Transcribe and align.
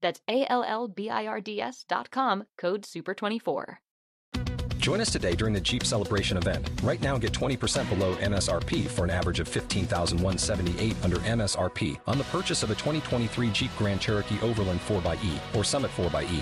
That's 0.00 0.20
A-L-L-B-I-R-D-S 0.28 1.84
dot 1.88 2.10
com, 2.10 2.44
code 2.56 2.82
SUPER24. 2.82 3.76
Join 4.78 5.00
us 5.00 5.10
today 5.10 5.34
during 5.34 5.52
the 5.52 5.60
Jeep 5.60 5.84
Celebration 5.84 6.36
event. 6.38 6.70
Right 6.82 7.02
now, 7.02 7.18
get 7.18 7.32
20% 7.32 7.88
below 7.90 8.14
MSRP 8.16 8.86
for 8.86 9.04
an 9.04 9.10
average 9.10 9.40
of 9.40 9.48
15178 9.48 10.96
under 11.04 11.16
MSRP 11.16 11.98
on 12.06 12.16
the 12.16 12.24
purchase 12.24 12.62
of 12.62 12.70
a 12.70 12.74
2023 12.74 13.50
Jeep 13.50 13.70
Grand 13.76 14.00
Cherokee 14.00 14.40
Overland 14.40 14.80
4xE 14.80 15.54
or 15.54 15.64
Summit 15.64 15.90
4xE. 15.90 16.40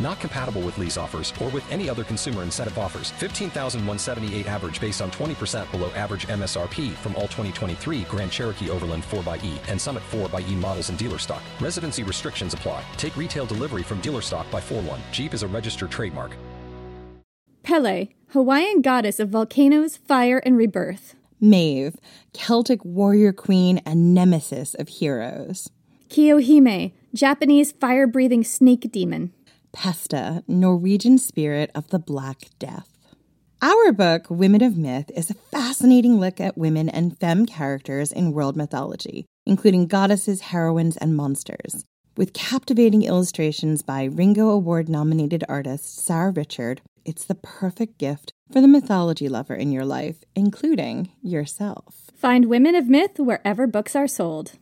Not 0.00 0.20
compatible 0.20 0.60
with 0.62 0.78
lease 0.78 0.96
offers 0.96 1.32
or 1.40 1.48
with 1.50 1.70
any 1.72 1.88
other 1.88 2.04
consumer 2.04 2.42
incentive 2.42 2.78
offers. 2.78 3.10
15,178 3.12 4.46
average 4.46 4.80
based 4.80 5.00
on 5.00 5.10
20% 5.10 5.70
below 5.70 5.90
average 5.90 6.26
MSRP 6.28 6.92
from 6.94 7.14
all 7.16 7.28
2023 7.28 8.02
Grand 8.02 8.30
Cherokee 8.30 8.70
Overland 8.70 9.04
4xE 9.04 9.58
and 9.68 9.80
Summit 9.80 10.02
4xE 10.10 10.54
models 10.56 10.90
in 10.90 10.96
dealer 10.96 11.18
stock. 11.18 11.42
Residency 11.60 12.02
restrictions 12.02 12.54
apply. 12.54 12.84
Take 12.96 13.16
retail 13.16 13.46
delivery 13.46 13.82
from 13.82 14.00
dealer 14.00 14.22
stock 14.22 14.50
by 14.50 14.60
4 14.60 14.82
1. 14.82 15.00
Jeep 15.12 15.34
is 15.34 15.42
a 15.42 15.48
registered 15.48 15.90
trademark. 15.90 16.36
Pele, 17.62 18.10
Hawaiian 18.28 18.80
goddess 18.80 19.18
of 19.18 19.30
volcanoes, 19.30 19.96
fire, 19.96 20.38
and 20.38 20.56
rebirth. 20.56 21.16
Maeve, 21.40 21.96
Celtic 22.32 22.84
warrior 22.84 23.32
queen 23.32 23.78
and 23.84 24.14
nemesis 24.14 24.74
of 24.74 24.88
heroes. 24.88 25.68
Kiyohime, 26.08 26.92
Japanese 27.12 27.72
fire 27.72 28.06
breathing 28.06 28.44
snake 28.44 28.90
demon. 28.92 29.32
Pesta, 29.76 30.42
Norwegian 30.48 31.18
spirit 31.18 31.70
of 31.74 31.88
the 31.88 31.98
Black 31.98 32.48
Death. 32.58 32.88
Our 33.60 33.92
book, 33.92 34.26
Women 34.30 34.62
of 34.62 34.78
Myth, 34.78 35.10
is 35.14 35.28
a 35.28 35.34
fascinating 35.34 36.18
look 36.18 36.40
at 36.40 36.56
women 36.56 36.88
and 36.88 37.18
femme 37.18 37.44
characters 37.44 38.10
in 38.10 38.32
world 38.32 38.56
mythology, 38.56 39.26
including 39.44 39.86
goddesses, 39.86 40.40
heroines, 40.40 40.96
and 40.96 41.14
monsters. 41.14 41.84
With 42.16 42.32
captivating 42.32 43.02
illustrations 43.02 43.82
by 43.82 44.04
Ringo 44.04 44.48
Award 44.48 44.88
nominated 44.88 45.44
artist 45.46 45.98
Sarah 45.98 46.30
Richard, 46.30 46.80
it's 47.04 47.26
the 47.26 47.34
perfect 47.34 47.98
gift 47.98 48.32
for 48.50 48.62
the 48.62 48.68
mythology 48.68 49.28
lover 49.28 49.54
in 49.54 49.72
your 49.72 49.84
life, 49.84 50.24
including 50.34 51.10
yourself. 51.22 52.10
Find 52.16 52.46
Women 52.46 52.74
of 52.74 52.88
Myth 52.88 53.18
wherever 53.18 53.66
books 53.66 53.94
are 53.94 54.08
sold. 54.08 54.52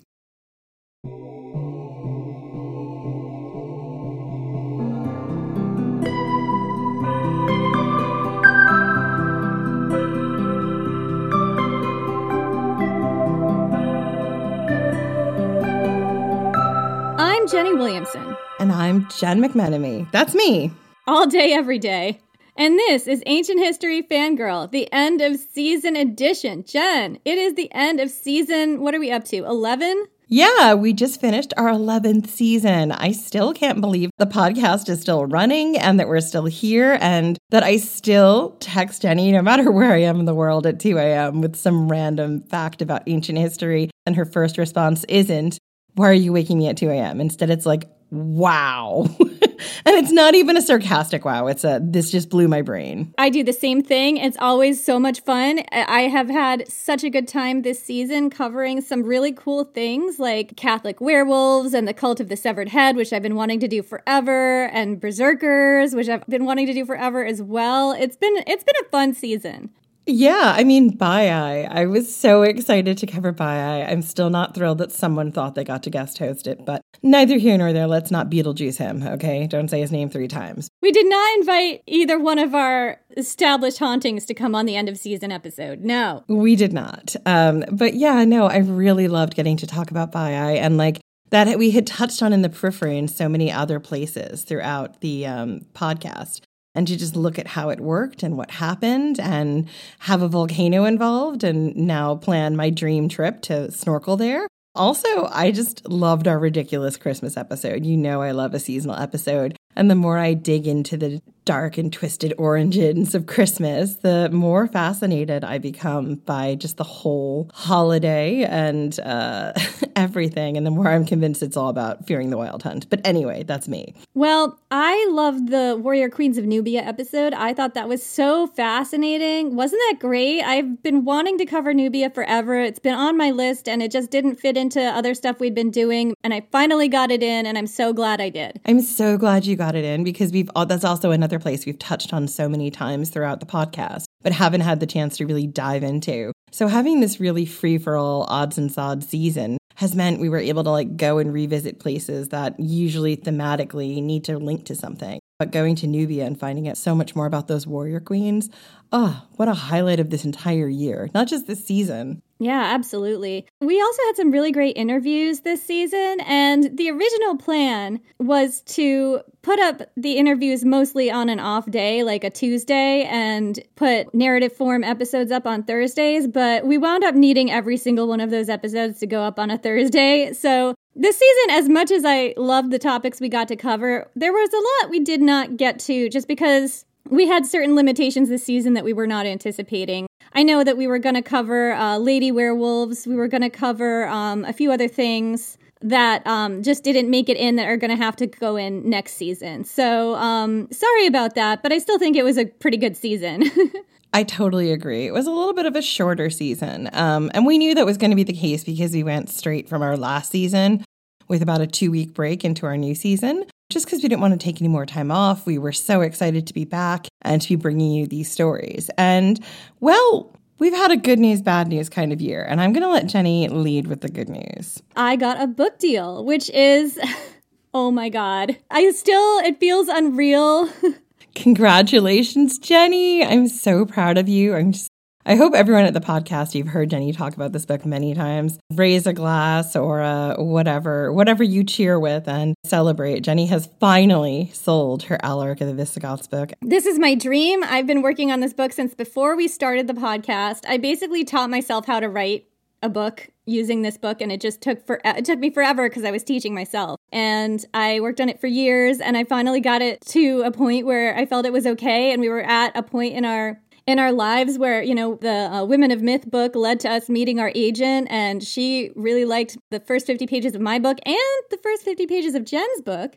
Jenny 17.65 17.77
Williamson. 17.77 18.37
And 18.61 18.71
I'm 18.71 19.09
Jen 19.09 19.41
McMenemy. 19.41 20.11
That's 20.13 20.35
me. 20.35 20.71
All 21.07 21.27
day, 21.27 21.55
every 21.55 21.79
day. 21.79 22.21
And 22.59 22.79
this 22.79 23.07
is 23.07 23.23
Ancient 23.25 23.59
History 23.59 24.03
Fangirl, 24.03 24.71
the 24.71 24.93
end 24.93 25.23
of 25.23 25.39
season 25.39 25.97
edition. 25.97 26.65
Jen, 26.65 27.19
it 27.25 27.39
is 27.39 27.55
the 27.55 27.73
end 27.73 28.01
of 28.01 28.11
season, 28.11 28.83
what 28.83 28.95
are 28.95 29.01
we 29.01 29.11
up 29.11 29.25
to? 29.25 29.39
11? 29.47 30.05
Yeah, 30.29 30.75
we 30.75 30.93
just 30.93 31.23
finished 31.23 31.55
our 31.57 31.71
11th 31.71 32.29
season. 32.29 32.93
I 32.93 33.13
still 33.13 33.55
can't 33.55 33.81
believe 33.81 34.11
the 34.19 34.27
podcast 34.27 34.91
is 34.91 35.01
still 35.01 35.25
running 35.25 35.79
and 35.79 35.99
that 35.99 36.09
we're 36.09 36.21
still 36.21 36.45
here 36.45 36.99
and 37.01 37.39
that 37.49 37.63
I 37.63 37.79
still 37.79 38.57
text 38.61 39.01
Jenny, 39.03 39.33
no 39.33 39.41
matter 39.41 39.71
where 39.71 39.93
I 39.93 40.03
am 40.03 40.21
in 40.21 40.27
the 40.27 40.35
world, 40.35 40.67
at 40.67 40.81
2 40.81 40.99
a.m. 40.99 41.41
with 41.41 41.57
some 41.57 41.89
random 41.89 42.43
fact 42.43 42.83
about 42.83 43.05
ancient 43.07 43.39
history. 43.39 43.91
And 44.05 44.17
her 44.17 44.27
first 44.27 44.59
response 44.59 45.05
isn't, 45.05 45.59
Why 45.95 46.09
are 46.09 46.13
you 46.13 46.33
waking 46.33 46.59
me 46.59 46.69
at 46.69 46.77
2 46.77 46.91
a.m.? 46.91 47.21
Instead, 47.21 47.51
it's 47.51 47.67
like, 47.67 47.89
Wow. 48.15 49.07
and 49.19 49.97
it's 49.97 50.13
not 50.13 50.37
even 50.37 50.57
a 50.57 50.63
sarcastic 50.63 51.25
wow. 51.25 51.49
It's 51.49 51.65
a, 51.65 51.81
this 51.83 52.13
just 52.13 52.31
blew 52.31 52.47
my 52.47 52.63
brain. 52.63 53.13
I 53.19 53.29
do 53.29 53.43
the 53.43 53.53
same 53.53 53.83
thing. 53.83 54.19
It's 54.19 54.37
always 54.39 54.83
so 54.83 55.01
much 55.01 55.23
fun. 55.23 55.63
I 55.73 56.03
have 56.03 56.31
had 56.31 56.71
such 56.71 57.03
a 57.03 57.11
good 57.11 57.27
time 57.27 57.63
this 57.63 57.83
season 57.83 58.31
covering 58.31 58.83
some 58.83 59.03
really 59.03 59.33
cool 59.33 59.65
things 59.65 60.21
like 60.21 60.57
Catholic 60.57 61.01
werewolves 61.01 61.75
and 61.75 61.89
the 61.89 61.95
cult 61.95 62.21
of 62.21 62.29
the 62.29 62.37
severed 62.37 62.69
head, 62.69 62.95
which 62.95 63.13
I've 63.13 63.23
been 63.23 63.35
wanting 63.35 63.59
to 63.61 63.69
do 63.69 63.83
forever, 63.83 64.67
and 64.67 65.01
berserkers, 65.01 65.93
which 65.93 66.09
I've 66.09 66.27
been 66.27 66.45
wanting 66.45 66.67
to 66.67 66.73
do 66.73 66.85
forever 66.85 67.25
as 67.25 67.43
well. 67.43 67.93
It's 67.93 68.17
been 68.17 68.45
it's 68.47 68.63
been 68.63 68.77
a 68.81 68.89
fun 68.91 69.13
season. 69.13 69.71
Yeah, 70.07 70.55
I 70.57 70.65
mean, 70.65 70.97
Baiae. 70.97 71.69
I 71.71 71.87
was 71.87 72.15
so 72.15 72.43
excited 72.43 72.99
to 72.99 73.07
cover 73.07 73.33
Baiae. 73.33 73.91
I'm 73.91 74.03
still 74.03 74.31
not 74.31 74.55
thrilled 74.55 74.79
that 74.79 74.93
someone 74.93 75.33
thought 75.33 75.55
they 75.55 75.65
got 75.65 75.83
to 75.85 75.91
guest 75.91 76.19
host 76.19 76.47
it, 76.47 76.65
but 76.65 76.83
neither 77.03 77.39
here 77.39 77.57
nor 77.57 77.73
there. 77.73 77.87
Let's 77.87 78.11
not 78.11 78.31
Beetlejuice 78.31 78.77
him, 78.77 79.03
okay? 79.03 79.47
Don't 79.47 79.69
say 79.69 79.81
his 79.81 79.93
name 79.93 80.11
three 80.11 80.29
times. 80.29 80.69
We 80.83 80.93
did 80.93 81.09
not 81.09 81.39
invite 81.39 81.83
either 81.87 82.19
one 82.19 82.39
of 82.39 82.55
our 82.55 83.01
established 83.17 83.79
hauntings 83.79 84.27
to 84.27 84.35
come 84.35 84.55
on 84.55 84.67
the 84.67 84.77
end 84.77 84.89
of 84.89 84.99
season 84.99 85.33
episode. 85.33 85.81
No. 85.81 86.25
We 86.29 86.57
did 86.57 86.73
not. 86.73 87.17
Um, 87.25 87.65
but 87.71 87.95
yeah, 87.95 88.25
no, 88.25 88.47
I 88.47 88.59
really 88.59 89.09
loved 89.09 89.35
getting 89.35 89.57
to 89.59 89.67
talk 89.67 89.91
about 89.91 90.13
Baiae 90.13 90.59
and 90.59 90.77
like 90.77 91.01
that 91.31 91.59
we 91.59 91.71
had 91.71 91.87
touched 91.87 92.23
on 92.23 92.33
in 92.33 92.43
the 92.43 92.49
periphery 92.49 92.97
in 92.99 93.09
so 93.09 93.29
many 93.29 93.51
other 93.51 93.81
places 93.81 94.43
throughout 94.43 95.01
the 95.01 95.27
um, 95.27 95.61
podcast 95.75 96.43
and 96.75 96.87
to 96.89 96.97
just 96.97 97.17
look 97.17 97.39
at 97.39 97.49
how 97.49 97.69
it 97.69 97.81
worked 97.81 98.23
and 98.23 98.37
what 98.37 98.51
happened 98.53 99.21
and 99.21 99.69
have 100.01 100.23
a 100.23 100.29
volcano 100.29 100.85
involved 100.85 101.45
and 101.45 101.75
now 101.77 102.17
plan 102.17 102.57
my 102.57 102.71
dream 102.71 103.09
trip 103.09 103.41
to 103.43 103.71
snorkel 103.71 104.17
there. 104.17 104.49
Also, 104.75 105.29
I 105.31 105.53
just 105.53 105.89
loved 105.89 106.27
our 106.27 106.39
ridiculous 106.39 106.97
Christmas 106.97 107.37
episode. 107.37 107.87
You 107.87 107.97
know, 107.97 108.23
I 108.23 108.33
love 108.33 108.55
a 108.55 108.59
seasonal 108.59 108.97
episode. 108.97 109.57
And 109.77 109.89
the 109.89 109.95
more 109.95 110.19
I 110.19 110.35
dig 110.35 110.67
into 110.67 110.97
the 110.97 111.23
dark 111.45 111.79
and 111.79 111.93
twisted 111.93 112.33
origins 112.39 113.15
of 113.15 113.27
Christmas, 113.27 113.97
the 113.97 114.31
more 114.31 114.67
fascinated 114.67 115.45
I 115.45 115.59
become 115.59 116.17
by 116.17 116.55
just 116.55 116.77
the 116.77 116.85
whole 116.85 117.51
holiday 117.53 118.45
and 118.45 118.99
uh, 119.01 119.53
everything. 119.97 120.57
And 120.57 120.67
the 120.67 120.71
more 120.71 120.89
I'm 120.89 121.05
convinced 121.05 121.43
it's 121.43 121.57
all 121.57 121.69
about 121.69 122.07
fearing 122.07 122.31
the 122.31 122.39
wild 122.39 122.63
hunt. 122.63 122.89
But 122.89 123.01
anyway, 123.05 123.43
that's 123.43 123.69
me. 123.69 123.95
Well, 124.15 124.59
I 124.71 125.09
loved 125.11 125.51
the 125.51 125.79
Warrior 125.81 126.09
Queens 126.11 126.39
of 126.39 126.45
Nubia 126.45 126.83
episode. 126.83 127.35
I 127.35 127.55
thought 127.55 127.75
that 127.75 127.89
was 127.89 128.05
so 128.05 128.47
fascinating. 128.49 129.57
Wasn't 129.57 129.81
that 129.91 130.01
great? 130.01 130.43
I've 130.43 130.83
been 130.83 131.05
wanting 131.05 131.39
to 131.39 131.47
cover 131.47 131.75
Nubia 131.75 132.11
forever. 132.11 132.61
It's 132.61 132.79
been 132.79 132.95
on 132.95 133.17
my 133.17 133.31
list 133.31 133.69
and 133.69 133.83
it 133.83 133.91
just 133.91 134.11
didn't 134.11 134.37
fit 134.37 134.57
into 134.57 134.81
other 134.81 135.15
stuff 135.15 135.41
we'd 135.41 135.55
been 135.55 135.71
doing. 135.71 136.15
And 136.25 136.33
I 136.33 136.47
finally 136.51 136.89
got 136.89 137.11
it 137.11 137.23
in, 137.23 137.47
and 137.47 137.59
I'm 137.59 137.67
so 137.67 137.93
glad 137.93 138.21
I 138.21 138.29
did. 138.29 138.61
I'm 138.65 138.81
so 138.81 139.19
glad 139.19 139.47
you 139.47 139.57
got 139.57 139.75
it 139.75 139.85
in 139.85 140.05
because 140.05 140.33
we've 140.33 140.51
that's 140.67 140.85
also 140.85 141.11
another 141.11 141.34
place 141.41 141.67
we've 141.67 141.79
touched 141.79 142.13
on 142.13 142.29
so 142.29 142.49
many 142.49 142.71
times 142.71 143.11
throughout 143.11 143.41
the 143.41 143.47
podcast, 143.47 144.05
but 144.23 144.33
haven't 144.33 144.63
had 144.63 144.81
the 144.81 144.87
chance 144.87 145.17
to 145.17 145.27
really 145.27 145.47
dive 145.47 145.83
into. 145.83 146.33
So 146.51 146.69
having 146.69 147.01
this 147.01 147.21
really 147.21 147.47
free 147.47 147.79
for 147.79 147.97
all 147.97 148.25
odds 148.29 148.59
and 148.59 148.71
sods 148.71 149.09
season 149.09 149.59
has 149.77 149.95
meant 149.95 150.21
we 150.21 150.29
were 150.29 150.39
able 150.39 150.63
to 150.65 150.71
like 150.71 150.97
go 150.97 151.19
and 151.19 151.33
revisit 151.33 151.81
places 151.81 152.29
that 152.29 152.59
usually 152.59 153.17
thematically 153.17 154.03
need 154.03 154.25
to 154.25 154.39
link 154.39 154.65
to 154.67 154.75
something. 154.75 155.19
But 155.39 155.51
going 155.51 155.75
to 155.77 155.89
Nubia 155.89 156.25
and 156.25 156.39
finding 156.39 156.69
out 156.69 156.77
so 156.77 156.95
much 156.95 157.17
more 157.17 157.27
about 157.27 157.49
those 157.49 157.67
warrior 157.67 157.99
queens, 157.99 158.49
oh, 158.93 159.27
what 159.33 159.49
a 159.49 159.55
highlight 159.55 159.99
of 159.99 160.11
this 160.11 160.25
entire 160.25 160.69
year, 160.69 161.11
not 161.13 161.27
just 161.27 161.49
this 161.49 161.65
season. 161.65 162.23
Yeah, 162.45 162.75
absolutely. 162.75 163.47
We 163.63 163.81
also 163.81 164.03
had 164.05 164.17
some 164.17 164.31
really 164.31 164.53
great 164.53 164.77
interviews 164.77 165.41
this 165.41 165.63
season, 165.63 166.21
and 166.27 166.77
the 166.77 166.91
original 166.91 167.39
plan 167.39 168.01
was 168.19 168.61
to 168.77 169.23
put 169.41 169.59
up 169.61 169.81
the 169.97 170.19
interviews 170.19 170.63
mostly 170.63 171.11
on 171.11 171.31
an 171.31 171.41
off 171.41 171.71
day, 171.71 172.03
like 172.03 172.23
a 172.23 172.29
Tuesday, 172.29 173.05
and 173.05 173.59
put 173.77 174.13
narrative 174.15 174.53
form 174.53 174.85
episodes 174.85 175.33
up 175.33 175.47
on 175.47 175.63
Thursdays, 175.63 176.29
but 176.29 176.67
we 176.67 176.77
wound 176.77 177.03
up 177.03 177.15
needing 177.15 177.51
every 177.51 177.79
single 177.79 178.07
one 178.07 178.21
of 178.21 178.29
those 178.29 178.51
episodes 178.51 179.01
to 179.01 179.07
go 179.07 179.23
up 179.23 179.39
on 179.39 179.51
a 179.51 179.57
Thursday. 179.65 180.35
So 180.35 180.75
this 180.95 181.17
season, 181.17 181.51
as 181.51 181.71
much 181.71 181.91
as 181.91 182.05
I 182.05 182.35
loved 182.37 182.73
the 182.73 182.79
topics 182.79 183.23
we 183.23 183.31
got 183.31 183.49
to 183.49 183.57
cover, 183.57 184.11
there 184.15 184.35
was 184.35 184.53
a 184.53 184.85
lot 184.85 184.91
we 184.91 185.01
did 185.01 185.23
not 185.23 185.57
get 185.57 185.79
to 185.81 186.11
just 186.11 186.29
because 186.29 186.85
we 187.11 187.27
had 187.27 187.47
certain 187.47 187.75
limitations 187.75 188.29
this 188.29 188.45
season 188.45 188.75
that 188.75 188.85
we 188.85 188.93
were 188.93 189.07
not 189.07 189.27
anticipating. 189.27 190.07
I 190.33 190.43
know 190.43 190.65
that 190.65 190.77
we 190.77 190.87
were 190.87 190.99
going 190.99 191.15
to 191.15 191.23
cover 191.23 191.73
uh, 191.73 191.99
Lady 191.99 192.33
Werewolves, 192.33 193.07
we 193.07 193.15
were 193.15 193.29
going 193.29 193.43
to 193.43 193.51
cover 193.51 194.09
um, 194.09 194.45
a 194.45 194.53
few 194.53 194.73
other 194.73 194.89
things 194.89 195.59
that 195.81 196.27
um, 196.27 196.63
just 196.63 196.83
didn't 196.83 197.11
make 197.11 197.29
it 197.29 197.37
in 197.37 197.57
that 197.57 197.69
are 197.69 197.77
going 197.77 197.91
to 197.91 198.03
have 198.03 198.17
to 198.17 198.27
go 198.27 198.57
in 198.57 198.89
next 198.89 199.15
season. 199.15 199.65
So 199.65 200.15
um, 200.15 200.69
sorry 200.73 201.07
about 201.07 201.35
that, 201.35 201.63
but 201.63 201.73
I 201.73 201.79
still 201.79 201.99
think 201.99 202.17
it 202.17 202.25
was 202.25 202.39
a 202.39 202.47
pretty 202.47 202.79
good 202.79 202.97
season. 202.97 203.51
I 204.15 204.23
totally 204.23 204.73
agree. 204.73 205.07
It 205.07 205.13
was 205.13 205.27
a 205.27 205.31
little 205.31 205.53
bit 205.53 205.67
of 205.67 205.77
a 205.77 205.83
shorter 205.83 206.31
season. 206.31 206.89
Um, 206.93 207.31
and 207.35 207.45
we 207.45 207.59
knew 207.59 207.75
that 207.75 207.85
was 207.85 207.99
going 207.99 208.13
to 208.13 208.17
be 208.17 208.23
the 208.23 208.33
case 208.33 208.65
because 208.65 208.93
we 208.93 209.03
went 209.03 209.29
straight 209.29 209.69
from 209.69 209.83
our 209.83 209.97
last 209.97 210.31
season 210.31 210.85
with 211.29 211.43
about 211.43 211.61
a 211.61 211.67
two 211.67 211.91
week 211.91 212.15
break 212.15 212.45
into 212.45 212.65
our 212.65 212.77
new 212.77 212.95
season 212.95 213.45
just 213.71 213.87
because 213.87 214.03
we 214.03 214.09
didn't 214.09 214.21
want 214.21 214.39
to 214.39 214.45
take 214.45 214.61
any 214.61 214.69
more 214.69 214.87
time 214.87 215.11
off. 215.11 215.47
We 215.47 215.59
were 215.59 215.73
so 215.73 216.01
excited 216.01 216.47
to 216.47 216.55
be 216.55 216.65
back 216.65 217.09
and 217.23 217.41
to 217.43 217.49
be 217.49 217.57
bringing 217.57 217.93
you 217.93 218.07
these 218.07 218.31
stories. 218.31 218.91
And 218.97 219.41
well, 219.81 220.31
We've 220.59 220.73
had 220.73 220.93
a 220.93 220.97
good 220.97 221.19
news, 221.19 221.43
bad 221.43 221.69
news 221.69 221.89
kind 221.89 222.13
of 222.13 222.21
year, 222.21 222.43
and 222.49 222.61
I'm 222.61 222.73
going 222.73 222.85
to 222.85 222.89
let 222.89 223.07
Jenny 223.07 223.49
lead 223.49 223.89
with 223.89 224.03
the 224.03 224.09
good 224.09 224.29
news. 224.29 224.81
I 224.95 225.17
got 225.17 225.41
a 225.41 225.49
book 225.49 225.79
deal, 225.81 226.25
which 226.25 226.49
is, 226.51 226.99
oh 227.75 227.91
my 227.91 228.09
God. 228.09 228.57
I 228.71 228.91
still, 228.93 229.39
it 229.41 229.59
feels 229.59 229.89
unreal. 229.89 230.71
Congratulations, 231.35 232.61
Jenny. 232.61 233.25
I'm 233.25 233.49
so 233.49 233.85
proud 233.85 234.17
of 234.17 234.29
you. 234.29 234.55
I'm 234.55 234.71
just 234.73 234.91
I 235.27 235.37
hope 235.37 235.55
everyone 235.55 235.87
at 235.87 235.95
the 235.95 236.01
podcast, 236.01 236.55
you've 236.55 236.69
heard 236.69 236.91
Jenny 236.91 237.11
talk 237.11 237.35
about 237.35 237.53
this 237.53 237.65
book 237.65 237.87
many 237.87 238.13
times. 238.13 238.59
Raise 238.75 239.07
a 239.07 239.15
glass 239.15 239.75
or 239.75 240.03
uh, 240.03 240.35
whatever, 240.37 241.15
whatever 241.15 241.43
you 241.43 241.65
cheer 241.65 241.99
with 241.99 242.29
and 242.29 242.55
celebrate. 242.63 243.21
Jenny 243.21 243.47
has 243.47 243.71
finally 243.81 244.51
sold 244.53 245.05
her 245.05 245.19
Alaric 245.23 245.63
of 245.63 245.69
the 245.69 245.75
Visigoths 245.75 246.27
book. 246.27 246.53
This 246.61 246.85
is 246.85 246.99
my 246.99 247.15
dream. 247.15 247.65
I've 247.65 247.87
been 247.87 248.03
working 248.03 248.33
on 248.33 248.41
this 248.41 248.53
book 248.53 248.75
since 248.75 248.95
before 248.95 249.35
we 249.35 249.49
started 249.49 249.87
the 249.87 249.95
podcast. 249.95 250.61
I 250.69 250.77
basically 250.77 251.25
taught 251.25 251.49
myself 251.49 251.87
how 251.87 252.01
to 252.01 252.09
write 252.11 252.47
a 252.83 252.89
book 252.91 253.31
using 253.47 253.81
this 253.81 253.97
book 253.97 254.21
and 254.21 254.31
it 254.31 254.41
just 254.41 254.61
took 254.61 254.87
for 254.87 255.01
it 255.05 255.25
took 255.25 255.39
me 255.39 255.51
forever 255.51 255.89
because 255.89 256.05
I 256.05 256.11
was 256.11 256.23
teaching 256.23 256.55
myself 256.55 257.01
and 257.13 257.65
I 257.75 258.01
worked 258.01 258.21
on 258.21 258.29
it 258.29 258.41
for 258.41 258.47
years 258.47 259.01
and 259.01 259.17
I 259.17 259.25
finally 259.25 259.61
got 259.61 259.81
it 259.81 260.03
to 260.09 260.43
a 260.43 260.51
point 260.51 260.87
where 260.87 261.17
I 261.17 261.25
felt 261.27 261.47
it 261.47 261.53
was 261.53 261.67
okay 261.67 262.13
and 262.13 262.21
we 262.21 262.29
were 262.29 262.43
at 262.43 262.77
a 262.77 262.83
point 262.83 263.15
in 263.15 263.25
our 263.25 263.61
in 263.87 263.99
our 263.99 264.13
lives 264.13 264.59
where, 264.59 264.83
you 264.83 264.95
know, 264.95 265.17
the 265.17 265.53
uh, 265.53 265.65
Women 265.65 265.91
of 265.91 266.03
Myth 266.03 266.31
book 266.31 266.55
led 266.55 266.81
to 266.81 266.91
us 266.91 267.09
meeting 267.09 267.39
our 267.39 267.53
agent, 267.55 268.09
and 268.11 268.43
she 268.43 268.91
really 268.97 269.25
liked 269.25 269.59
the 269.71 269.81
first 269.81 270.07
50 270.07 270.27
pages 270.27 270.55
of 270.55 270.61
my 270.61 270.79
book 270.79 270.99
and 271.05 271.17
the 271.51 271.59
first 271.63 271.83
50 271.83 272.07
pages 272.07 272.35
of 272.35 272.45
Jen's 272.45 272.81
book. 272.81 273.17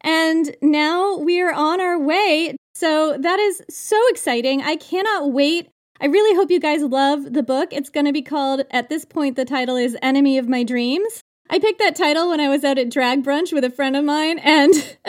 And 0.00 0.56
now 0.62 1.16
we 1.16 1.40
are 1.40 1.52
on 1.52 1.80
our 1.80 1.98
way. 1.98 2.56
So 2.74 3.16
that 3.18 3.38
is 3.38 3.62
so 3.68 4.00
exciting. 4.08 4.62
I 4.62 4.76
cannot 4.76 5.32
wait. 5.32 5.68
I 6.00 6.06
really 6.06 6.36
hope 6.36 6.50
you 6.50 6.60
guys 6.60 6.82
love 6.82 7.32
the 7.32 7.42
book. 7.42 7.72
It's 7.72 7.90
going 7.90 8.06
to 8.06 8.12
be 8.12 8.22
called, 8.22 8.62
at 8.70 8.88
this 8.88 9.04
point, 9.04 9.34
the 9.34 9.44
title 9.44 9.76
is 9.76 9.96
Enemy 10.00 10.38
of 10.38 10.48
My 10.48 10.62
Dreams. 10.62 11.22
I 11.50 11.58
picked 11.58 11.78
that 11.78 11.96
title 11.96 12.28
when 12.28 12.40
I 12.40 12.48
was 12.48 12.62
out 12.62 12.78
at 12.78 12.90
drag 12.90 13.24
brunch 13.24 13.52
with 13.52 13.64
a 13.64 13.70
friend 13.70 13.96
of 13.96 14.04
mine, 14.04 14.38
and 14.38 14.72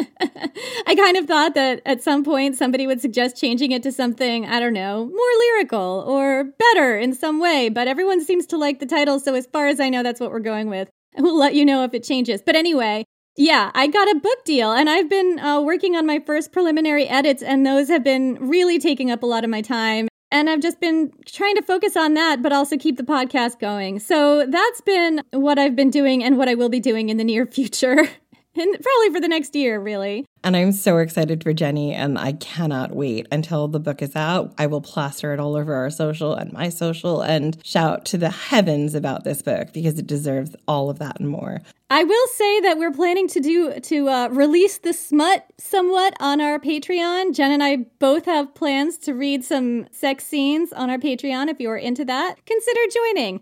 I 0.87 0.95
kind 0.95 1.17
of 1.17 1.25
thought 1.25 1.53
that 1.55 1.81
at 1.85 2.01
some 2.01 2.23
point 2.23 2.55
somebody 2.55 2.87
would 2.87 3.01
suggest 3.01 3.37
changing 3.37 3.71
it 3.71 3.83
to 3.83 3.91
something, 3.91 4.45
I 4.45 4.59
don't 4.59 4.73
know, 4.73 5.05
more 5.05 5.39
lyrical 5.39 6.05
or 6.07 6.45
better 6.45 6.97
in 6.97 7.13
some 7.13 7.39
way. 7.39 7.69
But 7.69 7.87
everyone 7.87 8.23
seems 8.23 8.45
to 8.47 8.57
like 8.57 8.79
the 8.79 8.85
title, 8.85 9.19
so 9.19 9.35
as 9.35 9.47
far 9.47 9.67
as 9.67 9.79
I 9.79 9.89
know, 9.89 10.03
that's 10.03 10.19
what 10.19 10.31
we're 10.31 10.39
going 10.39 10.69
with. 10.69 10.89
We'll 11.17 11.37
let 11.37 11.55
you 11.55 11.65
know 11.65 11.83
if 11.83 11.93
it 11.93 12.03
changes. 12.03 12.41
But 12.41 12.55
anyway, 12.55 13.05
yeah, 13.35 13.71
I 13.73 13.87
got 13.87 14.11
a 14.11 14.19
book 14.19 14.43
deal, 14.43 14.73
and 14.73 14.89
I've 14.89 15.09
been 15.09 15.39
uh, 15.39 15.61
working 15.61 15.95
on 15.95 16.05
my 16.05 16.19
first 16.19 16.51
preliminary 16.51 17.07
edits, 17.07 17.41
and 17.41 17.65
those 17.65 17.87
have 17.87 18.03
been 18.03 18.35
really 18.35 18.79
taking 18.79 19.09
up 19.09 19.23
a 19.23 19.25
lot 19.25 19.45
of 19.45 19.49
my 19.49 19.61
time. 19.61 20.08
And 20.31 20.49
I've 20.49 20.61
just 20.61 20.79
been 20.79 21.11
trying 21.25 21.55
to 21.55 21.61
focus 21.61 21.97
on 21.97 22.13
that, 22.13 22.41
but 22.41 22.53
also 22.53 22.77
keep 22.77 22.97
the 22.97 23.03
podcast 23.03 23.59
going. 23.59 23.99
So 23.99 24.45
that's 24.45 24.81
been 24.81 25.23
what 25.31 25.57
I've 25.57 25.75
been 25.75 25.89
doing 25.89 26.23
and 26.23 26.37
what 26.37 26.47
I 26.47 26.55
will 26.55 26.69
be 26.69 26.79
doing 26.79 27.09
in 27.09 27.17
the 27.17 27.23
near 27.23 27.45
future. 27.45 28.07
and 28.59 28.73
probably 28.73 29.13
for 29.13 29.21
the 29.21 29.27
next 29.27 29.55
year, 29.55 29.79
really. 29.79 30.25
And 30.43 30.55
I'm 30.55 30.71
so 30.71 30.97
excited 30.99 31.43
for 31.43 31.51
Jenny, 31.53 31.93
and 31.93 32.17
I 32.17 32.33
cannot 32.33 32.95
wait 32.95 33.27
until 33.31 33.67
the 33.67 33.79
book 33.79 34.01
is 34.01 34.15
out. 34.15 34.53
I 34.57 34.67
will 34.67 34.81
plaster 34.81 35.33
it 35.33 35.39
all 35.39 35.55
over 35.55 35.73
our 35.73 35.89
social 35.89 36.33
and 36.33 36.53
my 36.53 36.69
social 36.69 37.21
and 37.21 37.57
shout 37.65 38.05
to 38.05 38.17
the 38.17 38.29
heavens 38.29 38.95
about 38.95 39.23
this 39.23 39.41
book 39.41 39.73
because 39.73 39.99
it 39.99 40.07
deserves 40.07 40.55
all 40.67 40.89
of 40.89 40.99
that 40.99 41.19
and 41.19 41.29
more. 41.29 41.61
I 41.89 42.03
will 42.03 42.27
say 42.27 42.61
that 42.61 42.77
we're 42.77 42.93
planning 42.93 43.27
to 43.29 43.39
do 43.39 43.79
to 43.79 44.09
uh, 44.09 44.27
release 44.29 44.77
the 44.77 44.93
smut 44.93 45.45
somewhat 45.57 46.15
on 46.19 46.39
our 46.39 46.59
Patreon. 46.59 47.35
Jen 47.35 47.51
and 47.51 47.63
I 47.63 47.77
both 47.99 48.25
have 48.25 48.53
plans 48.53 48.97
to 48.99 49.13
read 49.13 49.43
some 49.43 49.87
sex 49.91 50.25
scenes 50.25 50.71
on 50.71 50.89
our 50.89 50.99
Patreon. 50.99 51.47
If 51.49 51.59
you 51.59 51.69
are 51.69 51.77
into 51.77 52.05
that, 52.05 52.35
consider 52.45 52.81
joining. 52.93 53.41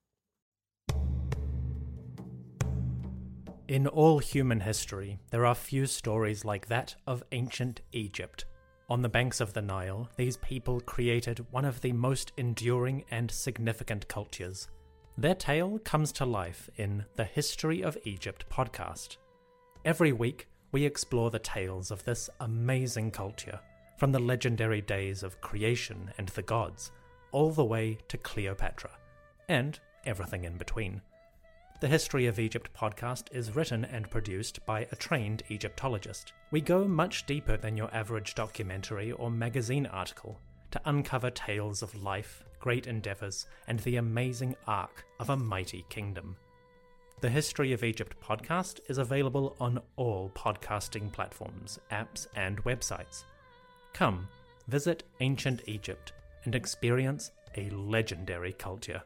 In 3.71 3.87
all 3.87 4.19
human 4.19 4.59
history, 4.59 5.17
there 5.29 5.45
are 5.45 5.55
few 5.55 5.85
stories 5.85 6.43
like 6.43 6.67
that 6.67 6.93
of 7.07 7.23
ancient 7.31 7.79
Egypt. 7.93 8.43
On 8.89 9.01
the 9.01 9.07
banks 9.07 9.39
of 9.39 9.53
the 9.53 9.61
Nile, 9.61 10.09
these 10.17 10.35
people 10.35 10.81
created 10.81 11.45
one 11.51 11.63
of 11.63 11.79
the 11.79 11.93
most 11.93 12.33
enduring 12.35 13.05
and 13.11 13.31
significant 13.31 14.09
cultures. 14.09 14.67
Their 15.17 15.35
tale 15.35 15.79
comes 15.85 16.11
to 16.11 16.25
life 16.25 16.69
in 16.75 17.05
the 17.15 17.23
History 17.23 17.81
of 17.81 17.97
Egypt 18.03 18.43
podcast. 18.51 19.15
Every 19.85 20.11
week, 20.11 20.49
we 20.73 20.83
explore 20.83 21.31
the 21.31 21.39
tales 21.39 21.91
of 21.91 22.03
this 22.03 22.29
amazing 22.41 23.11
culture, 23.11 23.61
from 23.95 24.11
the 24.11 24.19
legendary 24.19 24.81
days 24.81 25.23
of 25.23 25.39
creation 25.39 26.11
and 26.17 26.27
the 26.27 26.41
gods, 26.41 26.91
all 27.31 27.51
the 27.51 27.63
way 27.63 27.99
to 28.09 28.17
Cleopatra. 28.17 28.91
And 29.47 29.79
everything 30.03 30.43
in 30.43 30.57
between. 30.57 31.01
The 31.81 31.87
History 31.87 32.27
of 32.27 32.37
Egypt 32.37 32.69
podcast 32.77 33.35
is 33.35 33.55
written 33.55 33.85
and 33.85 34.07
produced 34.07 34.63
by 34.67 34.81
a 34.91 34.95
trained 34.95 35.41
Egyptologist. 35.49 36.31
We 36.51 36.61
go 36.61 36.87
much 36.87 37.25
deeper 37.25 37.57
than 37.57 37.75
your 37.75 37.91
average 37.91 38.35
documentary 38.35 39.13
or 39.13 39.31
magazine 39.31 39.87
article 39.87 40.39
to 40.69 40.81
uncover 40.85 41.31
tales 41.31 41.81
of 41.81 42.03
life, 42.03 42.43
great 42.59 42.85
endeavours, 42.85 43.47
and 43.67 43.79
the 43.79 43.95
amazing 43.95 44.55
arc 44.67 45.07
of 45.19 45.31
a 45.31 45.35
mighty 45.35 45.83
kingdom. 45.89 46.37
The 47.19 47.31
History 47.31 47.73
of 47.73 47.83
Egypt 47.83 48.15
podcast 48.23 48.79
is 48.87 48.99
available 48.99 49.55
on 49.59 49.81
all 49.95 50.29
podcasting 50.35 51.11
platforms, 51.11 51.79
apps, 51.91 52.27
and 52.35 52.63
websites. 52.63 53.23
Come, 53.91 54.27
visit 54.67 55.01
ancient 55.19 55.63
Egypt 55.65 56.13
and 56.43 56.53
experience 56.53 57.31
a 57.57 57.71
legendary 57.71 58.53
culture. 58.53 59.01